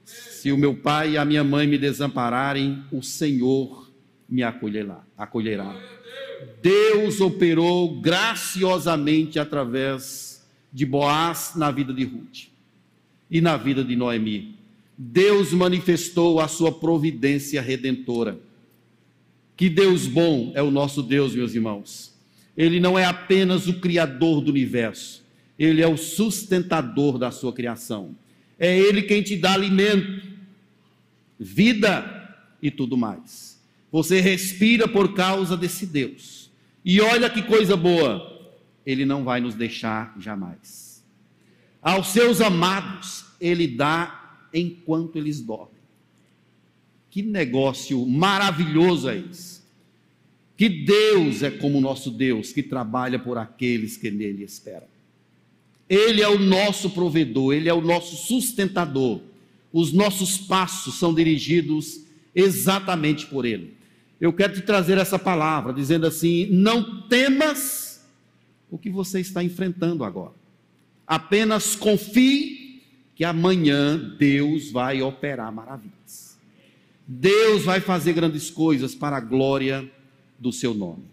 Se 0.05 0.51
o 0.51 0.57
meu 0.57 0.75
pai 0.75 1.13
e 1.13 1.17
a 1.17 1.25
minha 1.25 1.43
mãe 1.43 1.67
me 1.67 1.77
desampararem, 1.77 2.83
o 2.91 3.01
Senhor 3.01 3.91
me 4.29 4.43
acolherá. 4.43 5.03
acolherá. 5.17 5.75
Deus 6.61 7.21
operou 7.21 7.99
graciosamente 7.99 9.39
através 9.39 10.45
de 10.71 10.85
Boaz 10.85 11.53
na 11.55 11.71
vida 11.71 11.93
de 11.93 12.03
Ruth 12.03 12.49
e 13.29 13.41
na 13.41 13.57
vida 13.57 13.83
de 13.83 13.95
Noemi. 13.95 14.55
Deus 14.97 15.51
manifestou 15.51 16.39
a 16.39 16.47
sua 16.47 16.71
providência 16.71 17.61
redentora. 17.61 18.39
Que 19.55 19.69
Deus 19.69 20.07
bom 20.07 20.51
é 20.55 20.61
o 20.61 20.69
nosso 20.69 21.01
Deus, 21.01 21.33
meus 21.33 21.53
irmãos. 21.53 22.13
Ele 22.57 22.79
não 22.79 22.97
é 22.97 23.05
apenas 23.05 23.67
o 23.67 23.79
criador 23.79 24.41
do 24.41 24.51
universo, 24.51 25.23
ele 25.57 25.81
é 25.81 25.87
o 25.87 25.97
sustentador 25.97 27.17
da 27.17 27.31
sua 27.31 27.53
criação. 27.53 28.15
É 28.57 28.77
ele 28.77 29.01
quem 29.01 29.21
te 29.21 29.35
dá 29.35 29.53
alimento, 29.53 30.27
vida 31.39 32.35
e 32.61 32.71
tudo 32.71 32.97
mais. 32.97 33.61
Você 33.91 34.19
respira 34.19 34.87
por 34.87 35.13
causa 35.13 35.55
desse 35.55 35.85
Deus. 35.85 36.49
E 36.83 37.01
olha 37.01 37.29
que 37.29 37.41
coisa 37.41 37.75
boa, 37.75 38.51
ele 38.85 39.05
não 39.05 39.23
vai 39.23 39.41
nos 39.41 39.55
deixar 39.55 40.15
jamais. 40.19 41.03
Aos 41.81 42.07
seus 42.07 42.41
amados, 42.41 43.25
ele 43.39 43.67
dá 43.67 44.39
enquanto 44.53 45.17
eles 45.17 45.41
dormem. 45.41 45.74
Que 47.15 47.21
negócio 47.21 48.05
maravilhoso 48.05 49.07
é 49.07 49.17
esse. 49.17 49.61
Que 50.57 50.67
Deus 50.67 51.43
é 51.43 51.49
como 51.49 51.77
o 51.77 51.81
nosso 51.81 52.11
Deus, 52.11 52.51
que 52.51 52.61
trabalha 52.61 53.17
por 53.17 53.37
aqueles 53.37 53.95
que 53.95 54.11
nele 54.11 54.43
esperam. 54.43 54.89
Ele 55.87 56.21
é 56.21 56.27
o 56.27 56.37
nosso 56.37 56.89
provedor, 56.89 57.53
ele 57.53 57.69
é 57.69 57.73
o 57.73 57.79
nosso 57.79 58.17
sustentador. 58.17 59.21
Os 59.71 59.93
nossos 59.93 60.37
passos 60.39 60.95
são 60.95 61.13
dirigidos 61.13 62.01
exatamente 62.35 63.27
por 63.27 63.45
ele. 63.45 63.77
Eu 64.19 64.33
quero 64.33 64.53
te 64.53 64.61
trazer 64.63 64.97
essa 64.97 65.17
palavra, 65.17 65.71
dizendo 65.71 66.05
assim: 66.05 66.49
não 66.51 67.07
temas 67.07 68.05
o 68.69 68.77
que 68.77 68.89
você 68.89 69.21
está 69.21 69.41
enfrentando 69.41 70.03
agora. 70.03 70.33
Apenas 71.07 71.77
confie 71.77 72.83
que 73.15 73.23
amanhã 73.23 73.97
Deus 74.19 74.69
vai 74.69 75.01
operar 75.01 75.49
maravilhas. 75.53 76.34
Deus 77.07 77.63
vai 77.63 77.79
fazer 77.79 78.13
grandes 78.13 78.49
coisas 78.49 78.95
para 78.95 79.17
a 79.17 79.21
glória 79.21 79.89
do 80.39 80.51
seu 80.51 80.73
nome. 80.73 81.03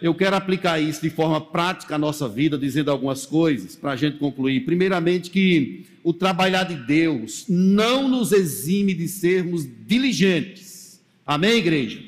Eu 0.00 0.14
quero 0.14 0.36
aplicar 0.36 0.78
isso 0.78 1.00
de 1.00 1.08
forma 1.08 1.40
prática 1.40 1.94
à 1.94 1.98
nossa 1.98 2.28
vida, 2.28 2.58
dizendo 2.58 2.90
algumas 2.90 3.24
coisas 3.24 3.74
para 3.74 3.92
a 3.92 3.96
gente 3.96 4.18
concluir. 4.18 4.64
Primeiramente, 4.64 5.30
que 5.30 5.86
o 6.04 6.12
trabalhar 6.12 6.64
de 6.64 6.74
Deus 6.74 7.46
não 7.48 8.06
nos 8.06 8.30
exime 8.30 8.92
de 8.92 9.08
sermos 9.08 9.66
diligentes. 9.86 11.00
Amém, 11.26 11.58
igreja? 11.58 12.02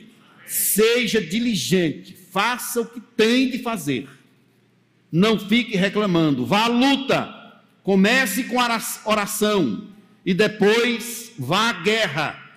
Seja 0.46 1.20
diligente, 1.20 2.14
faça 2.30 2.82
o 2.82 2.86
que 2.86 3.00
tem 3.00 3.50
de 3.50 3.59
fazer. 3.59 4.06
Não 5.11 5.38
fique 5.38 5.76
reclamando, 5.76 6.44
vá 6.44 6.64
à 6.64 6.68
luta. 6.68 7.34
Comece 7.82 8.44
com 8.44 8.61
a 8.61 8.80
oração 9.06 9.88
e 10.26 10.34
depois 10.34 11.32
vá 11.38 11.70
à 11.70 11.72
guerra 11.72 12.47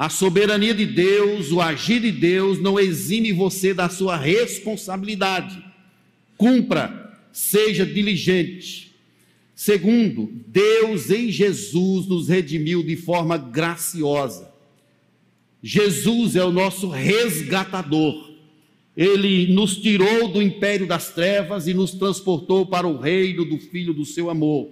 a 0.00 0.08
soberania 0.08 0.72
de 0.72 0.86
Deus, 0.86 1.52
o 1.52 1.60
agir 1.60 2.00
de 2.00 2.10
Deus 2.10 2.58
não 2.58 2.80
exime 2.80 3.34
você 3.34 3.74
da 3.74 3.86
sua 3.90 4.16
responsabilidade. 4.16 5.62
Cumpra, 6.38 7.18
seja 7.30 7.84
diligente. 7.84 8.96
Segundo, 9.54 10.32
Deus 10.46 11.10
em 11.10 11.30
Jesus 11.30 12.06
nos 12.06 12.28
redimiu 12.28 12.82
de 12.82 12.96
forma 12.96 13.36
graciosa. 13.36 14.50
Jesus 15.62 16.34
é 16.34 16.42
o 16.42 16.50
nosso 16.50 16.88
resgatador. 16.88 18.32
Ele 18.96 19.52
nos 19.52 19.76
tirou 19.76 20.28
do 20.28 20.40
império 20.40 20.86
das 20.86 21.12
trevas 21.12 21.66
e 21.66 21.74
nos 21.74 21.90
transportou 21.90 22.64
para 22.64 22.88
o 22.88 22.96
reino 22.96 23.44
do 23.44 23.58
Filho 23.58 23.92
do 23.92 24.06
seu 24.06 24.30
amor. 24.30 24.70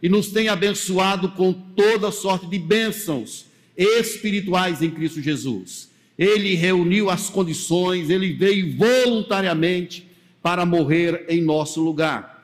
E 0.00 0.08
nos 0.08 0.28
tem 0.28 0.46
abençoado 0.46 1.30
com 1.32 1.52
toda 1.52 2.12
sorte 2.12 2.46
de 2.46 2.60
bênçãos 2.60 3.49
espirituais 3.76 4.82
em 4.82 4.90
Cristo 4.90 5.20
Jesus. 5.20 5.90
Ele 6.18 6.54
reuniu 6.54 7.08
as 7.08 7.30
condições, 7.30 8.10
ele 8.10 8.32
veio 8.32 8.76
voluntariamente 8.76 10.06
para 10.42 10.66
morrer 10.66 11.24
em 11.28 11.40
nosso 11.40 11.82
lugar. 11.82 12.40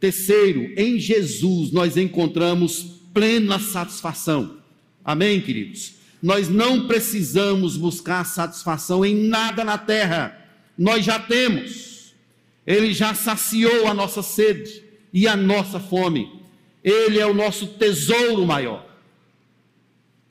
Terceiro, 0.00 0.72
em 0.76 0.98
Jesus 0.98 1.70
nós 1.70 1.96
encontramos 1.96 3.00
plena 3.12 3.58
satisfação. 3.58 4.58
Amém, 5.04 5.40
queridos? 5.40 5.94
Nós 6.22 6.48
não 6.48 6.86
precisamos 6.86 7.76
buscar 7.76 8.24
satisfação 8.24 9.04
em 9.04 9.14
nada 9.14 9.64
na 9.64 9.78
terra, 9.78 10.36
nós 10.76 11.04
já 11.04 11.18
temos. 11.18 12.14
Ele 12.66 12.92
já 12.92 13.14
saciou 13.14 13.86
a 13.86 13.94
nossa 13.94 14.22
sede 14.22 14.82
e 15.12 15.26
a 15.26 15.36
nossa 15.36 15.80
fome. 15.80 16.40
Ele 16.82 17.18
é 17.18 17.26
o 17.26 17.34
nosso 17.34 17.66
tesouro 17.66 18.46
maior. 18.46 18.89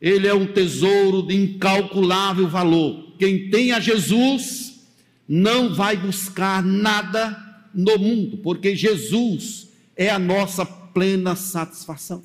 Ele 0.01 0.27
é 0.27 0.33
um 0.33 0.47
tesouro 0.47 1.21
de 1.21 1.35
incalculável 1.35 2.47
valor. 2.47 3.13
Quem 3.17 3.49
tem 3.49 3.71
a 3.71 3.79
Jesus 3.79 4.81
não 5.27 5.75
vai 5.75 5.97
buscar 5.97 6.63
nada 6.63 7.37
no 7.73 7.97
mundo, 7.97 8.37
porque 8.37 8.75
Jesus 8.75 9.69
é 9.95 10.09
a 10.09 10.17
nossa 10.17 10.65
plena 10.65 11.35
satisfação. 11.35 12.23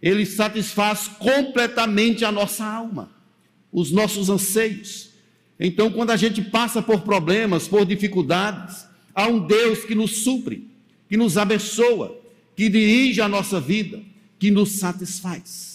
Ele 0.00 0.24
satisfaz 0.26 1.08
completamente 1.08 2.24
a 2.24 2.32
nossa 2.32 2.64
alma, 2.64 3.10
os 3.72 3.90
nossos 3.90 4.28
anseios. 4.30 5.10
Então, 5.58 5.90
quando 5.90 6.10
a 6.10 6.16
gente 6.16 6.42
passa 6.42 6.82
por 6.82 7.02
problemas, 7.02 7.68
por 7.68 7.84
dificuldades, 7.84 8.84
há 9.14 9.28
um 9.28 9.46
Deus 9.46 9.84
que 9.84 9.94
nos 9.94 10.24
supre, 10.24 10.68
que 11.08 11.16
nos 11.16 11.36
abençoa, 11.36 12.20
que 12.56 12.68
dirige 12.68 13.20
a 13.20 13.28
nossa 13.28 13.60
vida, 13.60 14.00
que 14.38 14.50
nos 14.50 14.72
satisfaz. 14.72 15.71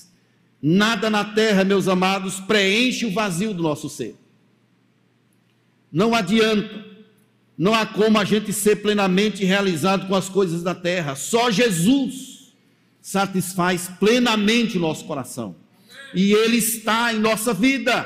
Nada 0.70 1.09
na 1.09 1.24
terra, 1.24 1.63
meus 1.63 1.88
amados, 1.88 2.41
preenche 2.41 3.05
o 3.05 3.13
vazio 3.13 3.53
do 3.53 3.63
nosso 3.63 3.89
ser. 3.89 4.18
Não 5.89 6.13
adianta, 6.13 6.86
não 7.57 7.74
há 7.74 7.86
como 7.86 8.18
a 8.18 8.26
gente 8.26 8.51
ser 8.51 8.76
plenamente 8.82 9.45
realizado 9.45 10.09
com 10.09 10.13
as 10.13 10.28
coisas 10.28 10.63
da 10.63 10.76
terra. 10.76 11.15
Só 11.15 11.49
Jesus 11.49 12.53
satisfaz 13.01 13.89
plenamente 13.97 14.76
o 14.76 14.82
nosso 14.82 15.05
coração. 15.05 15.55
E 16.13 16.34
Ele 16.34 16.57
está 16.57 17.13
em 17.13 17.20
nossa 17.20 17.53
vida. 17.53 18.03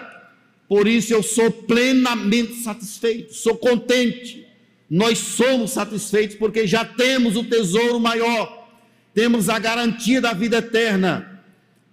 Por 0.70 0.88
isso 0.88 1.12
eu 1.12 1.24
sou 1.24 1.49
plenamente 1.49 2.62
satisfeito, 2.62 3.34
sou 3.34 3.57
contente. 3.57 4.45
Nós 4.88 5.18
somos 5.18 5.72
satisfeitos 5.72 6.36
porque 6.36 6.68
já 6.68 6.86
temos 6.86 7.36
o 7.36 7.43
tesouro 7.43 7.99
maior, 7.99 8.70
temos 9.16 9.49
a 9.49 9.57
garantia 9.57 10.22
da 10.22 10.32
vida 10.32 10.57
eterna 10.59 11.31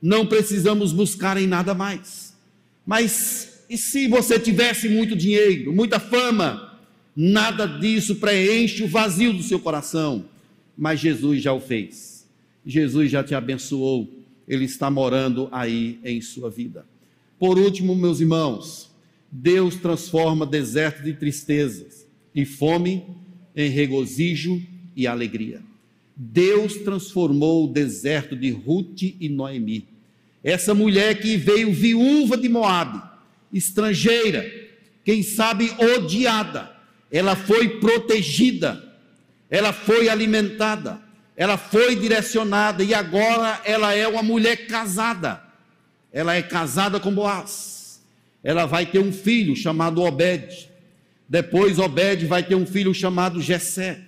não 0.01 0.27
precisamos 0.27 0.93
buscar 0.93 1.37
em 1.37 1.47
nada 1.47 1.75
mais. 1.75 2.37
Mas 2.87 3.59
e 3.69 3.77
se 3.77 4.09
você 4.09 4.39
tivesse 4.39 4.89
muito 4.89 5.15
dinheiro, 5.15 5.73
muita 5.73 6.01
fama? 6.01 6.79
Nada 7.15 7.67
disso 7.67 8.17
preenche 8.17 8.83
o 8.83 8.89
vazio 8.89 9.33
do 9.33 9.43
seu 9.43 9.61
coração. 9.61 10.25
Mas 10.77 11.01
Jesus 11.01 11.43
já 11.43 11.53
o 11.53 11.61
fez. 11.61 12.27
Jesus 12.65 13.11
já 13.11 13.23
te 13.23 13.35
abençoou. 13.35 14.09
Ele 14.47 14.65
está 14.65 14.91
morando 14.91 15.49
aí 15.53 15.99
em 16.03 16.21
sua 16.23 16.49
vida. 16.49 16.87
Por 17.39 17.59
último, 17.59 17.95
meus 17.95 18.21
irmãos, 18.21 18.91
Deus 19.31 19.77
transforma 19.77 20.47
deserto 20.47 21.03
de 21.03 21.13
tristezas 21.13 22.07
e 22.35 22.47
fome 22.47 23.05
em 23.55 23.69
regozijo 23.69 24.63
e 24.97 25.07
alegria. 25.07 25.61
Deus 26.21 26.75
transformou 26.75 27.65
o 27.65 27.73
deserto 27.73 28.35
de 28.35 28.51
Ruth 28.51 29.03
e 29.21 29.29
Noemi. 29.29 29.87
Essa 30.43 30.75
mulher 30.75 31.21
que 31.21 31.37
veio 31.37 31.73
viúva 31.73 32.37
de 32.37 32.49
Moabe, 32.49 33.01
estrangeira, 33.53 34.45
quem 35.05 35.23
sabe 35.23 35.71
odiada, 35.79 36.73
ela 37.09 37.37
foi 37.37 37.79
protegida, 37.79 38.85
ela 39.49 39.73
foi 39.73 40.09
alimentada, 40.09 41.01
ela 41.37 41.57
foi 41.57 41.95
direcionada 41.95 42.83
e 42.83 42.93
agora 42.93 43.63
ela 43.65 43.95
é 43.95 44.09
uma 44.09 44.23
mulher 44.23 44.67
casada. 44.67 45.41
Ela 46.13 46.35
é 46.35 46.43
casada 46.43 46.99
com 46.99 47.15
Boaz. 47.15 48.03
Ela 48.43 48.67
vai 48.67 48.87
ter 48.87 48.99
um 48.99 49.13
filho 49.13 49.55
chamado 49.55 50.03
Obed. 50.03 50.69
Depois 51.29 51.79
Obed 51.79 52.27
vai 52.27 52.43
ter 52.43 52.57
um 52.57 52.67
filho 52.67 52.93
chamado 52.93 53.41
Jessé. 53.41 54.08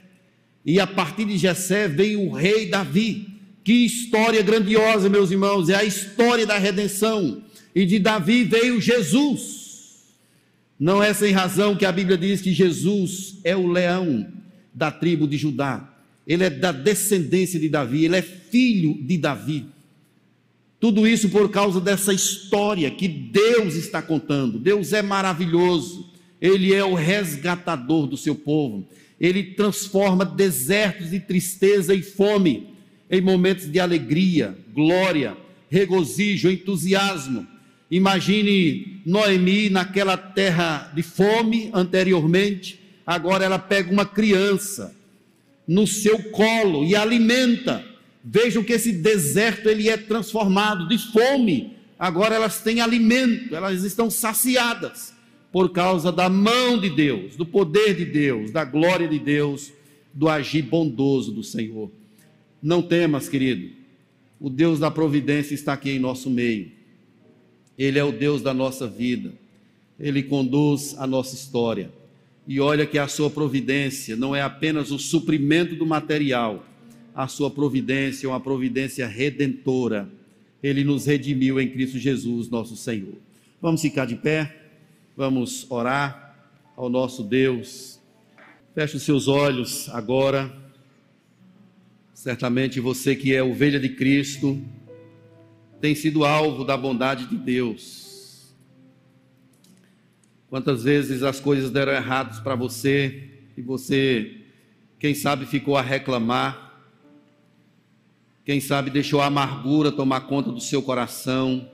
E 0.64 0.78
a 0.78 0.86
partir 0.86 1.24
de 1.24 1.38
Jessé 1.38 1.88
veio 1.88 2.22
o 2.22 2.32
rei 2.32 2.66
Davi. 2.66 3.28
Que 3.64 3.84
história 3.84 4.42
grandiosa, 4.42 5.08
meus 5.08 5.30
irmãos, 5.30 5.68
é 5.68 5.74
a 5.74 5.84
história 5.84 6.46
da 6.46 6.58
redenção. 6.58 7.42
E 7.74 7.84
de 7.84 7.98
Davi 7.98 8.44
veio 8.44 8.80
Jesus. 8.80 9.60
Não 10.78 11.02
é 11.02 11.12
sem 11.12 11.32
razão 11.32 11.76
que 11.76 11.84
a 11.84 11.92
Bíblia 11.92 12.16
diz 12.16 12.40
que 12.40 12.52
Jesus 12.52 13.38
é 13.44 13.54
o 13.54 13.66
leão 13.66 14.26
da 14.72 14.90
tribo 14.90 15.28
de 15.28 15.36
Judá. 15.36 15.86
Ele 16.26 16.44
é 16.44 16.50
da 16.50 16.72
descendência 16.72 17.60
de 17.60 17.68
Davi, 17.68 18.04
ele 18.04 18.16
é 18.16 18.22
filho 18.22 18.94
de 19.02 19.18
Davi. 19.18 19.66
Tudo 20.80 21.06
isso 21.06 21.28
por 21.28 21.50
causa 21.50 21.78
dessa 21.78 22.12
história 22.14 22.90
que 22.90 23.06
Deus 23.06 23.74
está 23.74 24.00
contando. 24.00 24.58
Deus 24.58 24.94
é 24.94 25.02
maravilhoso, 25.02 26.08
Ele 26.40 26.72
é 26.72 26.82
o 26.82 26.94
resgatador 26.94 28.06
do 28.06 28.16
seu 28.16 28.34
povo. 28.34 28.88
Ele 29.20 29.42
transforma 29.42 30.24
desertos 30.24 31.10
de 31.10 31.20
tristeza 31.20 31.94
e 31.94 32.02
fome 32.02 32.68
em 33.10 33.20
momentos 33.20 33.70
de 33.70 33.78
alegria, 33.78 34.56
glória, 34.72 35.36
regozijo, 35.68 36.50
entusiasmo. 36.50 37.46
Imagine 37.90 39.02
Noemi 39.04 39.68
naquela 39.68 40.16
terra 40.16 40.90
de 40.94 41.02
fome 41.02 41.70
anteriormente, 41.74 42.80
agora 43.06 43.44
ela 43.44 43.58
pega 43.58 43.92
uma 43.92 44.06
criança 44.06 44.94
no 45.66 45.86
seu 45.86 46.30
colo 46.30 46.84
e 46.84 46.96
alimenta. 46.96 47.84
Vejam 48.24 48.62
que 48.62 48.72
esse 48.72 48.92
deserto 48.92 49.68
ele 49.68 49.88
é 49.88 49.96
transformado 49.96 50.88
de 50.88 50.96
fome. 51.12 51.76
Agora 51.98 52.34
elas 52.34 52.60
têm 52.60 52.80
alimento, 52.80 53.54
elas 53.54 53.82
estão 53.82 54.08
saciadas 54.08 55.09
por 55.52 55.70
causa 55.70 56.12
da 56.12 56.28
mão 56.28 56.78
de 56.78 56.90
Deus, 56.90 57.36
do 57.36 57.44
poder 57.44 57.94
de 57.96 58.04
Deus, 58.04 58.50
da 58.50 58.64
glória 58.64 59.08
de 59.08 59.18
Deus, 59.18 59.72
do 60.12 60.28
agir 60.28 60.62
bondoso 60.62 61.32
do 61.32 61.42
Senhor. 61.42 61.90
Não 62.62 62.82
temas, 62.82 63.28
querido. 63.28 63.70
O 64.40 64.48
Deus 64.48 64.78
da 64.78 64.90
providência 64.90 65.54
está 65.54 65.72
aqui 65.72 65.90
em 65.90 65.98
nosso 65.98 66.30
meio. 66.30 66.70
Ele 67.78 67.98
é 67.98 68.04
o 68.04 68.12
Deus 68.12 68.42
da 68.42 68.54
nossa 68.54 68.86
vida. 68.86 69.32
Ele 69.98 70.22
conduz 70.22 70.94
a 70.98 71.06
nossa 71.06 71.34
história. 71.34 71.90
E 72.46 72.60
olha 72.60 72.86
que 72.86 72.98
a 72.98 73.08
sua 73.08 73.30
providência 73.30 74.16
não 74.16 74.34
é 74.34 74.42
apenas 74.42 74.90
o 74.90 74.98
suprimento 74.98 75.74
do 75.74 75.86
material, 75.86 76.66
a 77.14 77.28
sua 77.28 77.50
providência 77.50 78.26
é 78.26 78.30
uma 78.30 78.40
providência 78.40 79.06
redentora. 79.06 80.08
Ele 80.62 80.84
nos 80.84 81.06
redimiu 81.06 81.60
em 81.60 81.68
Cristo 81.68 81.98
Jesus, 81.98 82.48
nosso 82.48 82.76
Senhor. 82.76 83.14
Vamos 83.60 83.82
ficar 83.82 84.06
de 84.06 84.16
pé, 84.16 84.59
vamos 85.20 85.70
orar 85.70 86.34
ao 86.74 86.88
nosso 86.88 87.22
Deus. 87.22 88.00
Feche 88.74 88.96
os 88.96 89.02
seus 89.02 89.28
olhos 89.28 89.86
agora. 89.90 90.50
Certamente 92.14 92.80
você 92.80 93.14
que 93.14 93.34
é 93.34 93.42
ovelha 93.42 93.78
de 93.78 93.90
Cristo 93.90 94.58
tem 95.78 95.94
sido 95.94 96.24
alvo 96.24 96.64
da 96.64 96.74
bondade 96.74 97.26
de 97.26 97.36
Deus 97.36 98.00
Quantas 100.48 100.84
vezes 100.84 101.22
as 101.22 101.38
coisas 101.38 101.70
deram 101.70 101.92
errados 101.92 102.40
para 102.40 102.54
você 102.54 103.28
e 103.58 103.60
você, 103.60 104.38
quem 104.98 105.14
sabe, 105.14 105.44
ficou 105.44 105.76
a 105.76 105.82
reclamar, 105.82 106.80
quem 108.42 108.58
sabe 108.58 108.90
deixou 108.90 109.20
a 109.20 109.26
amargura 109.26 109.92
tomar 109.92 110.22
conta 110.22 110.50
do 110.50 110.60
seu 110.60 110.82
coração, 110.82 111.70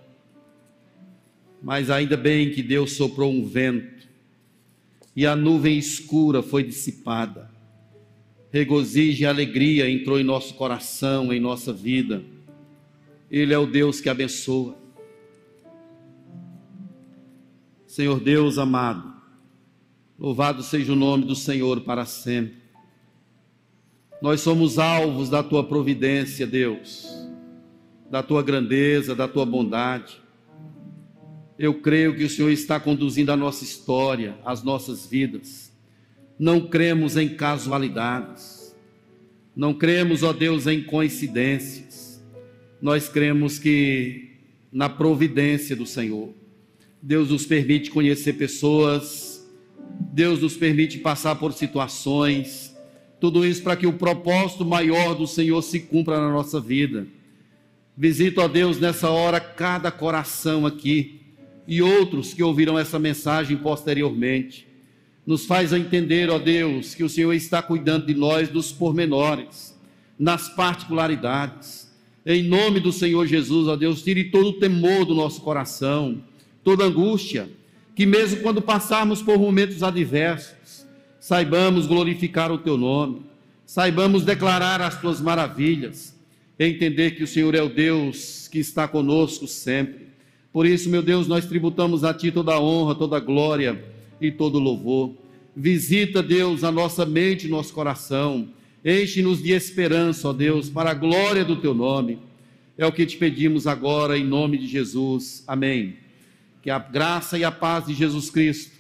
mas 1.63 1.91
ainda 1.91 2.17
bem 2.17 2.51
que 2.51 2.63
Deus 2.63 2.93
soprou 2.93 3.33
um 3.33 3.47
vento 3.47 4.07
e 5.17 5.27
a 5.27 5.35
nuvem 5.35 5.79
escura 5.79 6.43
foi 6.43 6.63
dissipada. 6.63 7.51
Regozijo 8.53 9.23
e 9.23 9.27
alegria 9.27 9.91
entrou 9.91 10.21
em 10.21 10.25
nosso 10.25 10.55
coração, 10.55 11.33
em 11.33 11.41
nossa 11.41 11.73
vida. 11.73 12.23
Ele 13.31 13.53
é 13.53 13.59
o 13.59 13.67
Deus 13.67 14.01
que 14.01 14.09
abençoa. 14.09 14.77
Senhor 17.87 18.21
Deus 18.21 18.59
amado, 18.59 19.11
louvado 20.19 20.63
seja 20.63 20.93
o 20.93 20.97
nome 20.97 21.25
do 21.25 21.35
Senhor 21.35 21.81
para 21.81 22.05
sempre. 22.05 22.57
Nós 24.21 24.43
somos 24.43 24.79
alvos 24.79 25.31
da 25.31 25.43
tua 25.43 25.65
providência, 25.65 26.47
Deus, 26.47 27.07
da 28.11 28.23
tua 28.23 28.43
grandeza, 28.43 29.15
da 29.15 29.27
tua 29.27 29.47
bondade. 29.47 30.21
Eu 31.59 31.75
creio 31.75 32.15
que 32.15 32.25
o 32.25 32.29
Senhor 32.29 32.51
está 32.51 32.79
conduzindo 32.79 33.33
a 33.33 33.37
nossa 33.37 33.65
história, 33.65 34.37
as 34.45 34.63
nossas 34.63 35.07
vidas. 35.07 35.73
Não 36.39 36.61
cremos 36.61 37.17
em 37.17 37.31
casualidades. 37.31 38.77
Não 39.55 39.73
cremos, 39.73 40.23
ó 40.23 40.35
Deus, 40.35 40.67
em 40.67 40.83
coincidências. 40.83 42.23
Nós 42.81 43.09
cremos 43.09 43.59
que 43.59 44.33
na 44.71 44.91
providência 44.91 45.75
do 45.75 45.87
Senhor. 45.87 46.35
Deus 47.01 47.31
nos 47.31 47.47
permite 47.47 47.91
conhecer 47.91 48.35
pessoas, 48.35 49.49
Deus 50.13 50.43
nos 50.43 50.57
permite 50.57 50.99
passar 50.99 51.37
por 51.37 51.55
situações, 51.55 52.77
tudo 53.19 53.47
isso 53.47 53.63
para 53.63 53.77
que 53.77 53.87
o 53.87 53.95
propósito 53.95 54.65
maior 54.67 55.15
do 55.15 55.27
Senhor 55.27 55.63
se 55.63 55.81
cumpra 55.81 56.21
na 56.21 56.31
nossa 56.31 56.61
vida. 56.61 57.07
Visito 57.97 58.43
a 58.43 58.47
Deus 58.47 58.79
nessa 58.79 59.09
hora 59.09 59.41
cada 59.41 59.91
coração 59.91 60.67
aqui 60.67 61.26
e 61.67 61.83
outros 61.83 62.33
que 62.33 62.43
ouvirão 62.43 62.79
essa 62.79 62.99
mensagem 62.99 63.57
posteriormente. 63.57 64.67
Nos 65.27 65.45
faz 65.45 65.73
entender, 65.73 66.31
ó 66.31 66.39
Deus, 66.39 66.95
que 66.95 67.03
o 67.03 67.09
Senhor 67.09 67.33
está 67.33 67.61
cuidando 67.61 68.07
de 68.07 68.14
nós 68.14 68.49
dos 68.49 68.71
pormenores, 68.71 69.77
nas 70.19 70.49
particularidades. 70.49 71.91
Em 72.25 72.43
nome 72.43 72.81
do 72.81 72.93
Senhor 72.93 73.27
Jesus, 73.27 73.69
ó 73.69 73.77
Deus, 73.77 74.03
tire 74.03 74.25
todo 74.25 74.49
o 74.49 74.59
temor 74.59 75.05
do 75.05 75.14
nosso 75.14 75.41
coração 75.41 76.23
toda 76.67 76.83
angústia, 76.83 77.49
que 77.95 78.05
mesmo 78.05 78.41
quando 78.41 78.61
passarmos 78.61 79.23
por 79.23 79.39
momentos 79.39 79.85
adversos, 79.85 80.85
saibamos 81.21 81.87
glorificar 81.87 82.51
o 82.51 82.59
teu 82.59 82.77
nome, 82.77 83.23
saibamos 83.64 84.25
declarar 84.25 84.81
as 84.81 85.01
tuas 85.01 85.21
maravilhas, 85.21 86.19
entender 86.59 87.12
que 87.12 87.23
o 87.23 87.27
Senhor 87.27 87.55
é 87.55 87.62
o 87.62 87.69
Deus 87.69 88.49
que 88.49 88.59
está 88.59 88.89
conosco 88.89 89.47
sempre. 89.47 90.06
Por 90.57 90.65
isso, 90.65 90.89
meu 90.89 91.03
Deus, 91.03 91.29
nós 91.29 91.45
tributamos 91.45 92.03
a 92.03 92.15
ti 92.15 92.33
toda 92.33 92.55
a 92.55 92.59
honra, 92.59 92.95
toda 92.95 93.19
a 93.19 93.21
glória 93.21 93.85
e 94.19 94.31
todo 94.31 94.55
o 94.55 94.59
louvor. 94.59 95.13
Visita, 95.55 96.23
Deus, 96.23 96.65
a 96.65 96.73
nossa 96.73 97.05
mente 97.05 97.47
nosso 97.47 97.75
coração. 97.75 98.49
Enche-nos 98.83 99.43
de 99.43 99.53
esperança, 99.53 100.31
ó 100.31 100.33
Deus, 100.33 100.71
para 100.71 100.93
a 100.93 100.95
glória 100.95 101.45
do 101.45 101.57
teu 101.57 101.75
nome. 101.75 102.21
É 102.79 102.87
o 102.87 102.93
que 102.93 103.05
te 103.05 103.19
pedimos 103.19 103.67
agora, 103.67 104.17
em 104.17 104.25
nome 104.25 104.57
de 104.57 104.67
Jesus. 104.67 105.45
Amém 105.47 105.99
que 106.63 106.71
a 106.71 106.79
graça 106.79 107.37
e 107.39 107.45
a 107.45 107.53
paz 107.53 107.87
de 107.87 107.93
Jesus 107.93 108.31
Cristo, 108.31 108.73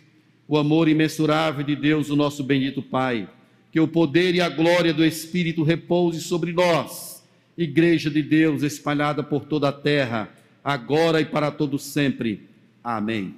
o 0.48 0.56
amor 0.56 0.88
imensurável 0.88 1.62
de 1.62 1.76
Deus, 1.76 2.08
o 2.08 2.16
nosso 2.16 2.42
bendito 2.42 2.80
Pai, 2.80 3.28
que 3.70 3.78
o 3.78 3.86
poder 3.86 4.34
e 4.34 4.40
a 4.40 4.48
glória 4.48 4.94
do 4.94 5.04
Espírito 5.04 5.62
repouse 5.62 6.22
sobre 6.22 6.54
nós, 6.54 7.22
Igreja 7.56 8.10
de 8.10 8.22
Deus 8.22 8.62
espalhada 8.62 9.22
por 9.22 9.44
toda 9.44 9.68
a 9.68 9.72
terra, 9.72 10.28
agora 10.66 11.20
e 11.20 11.24
para 11.24 11.52
todo 11.52 11.78
sempre. 11.78 12.50
Amém. 12.82 13.36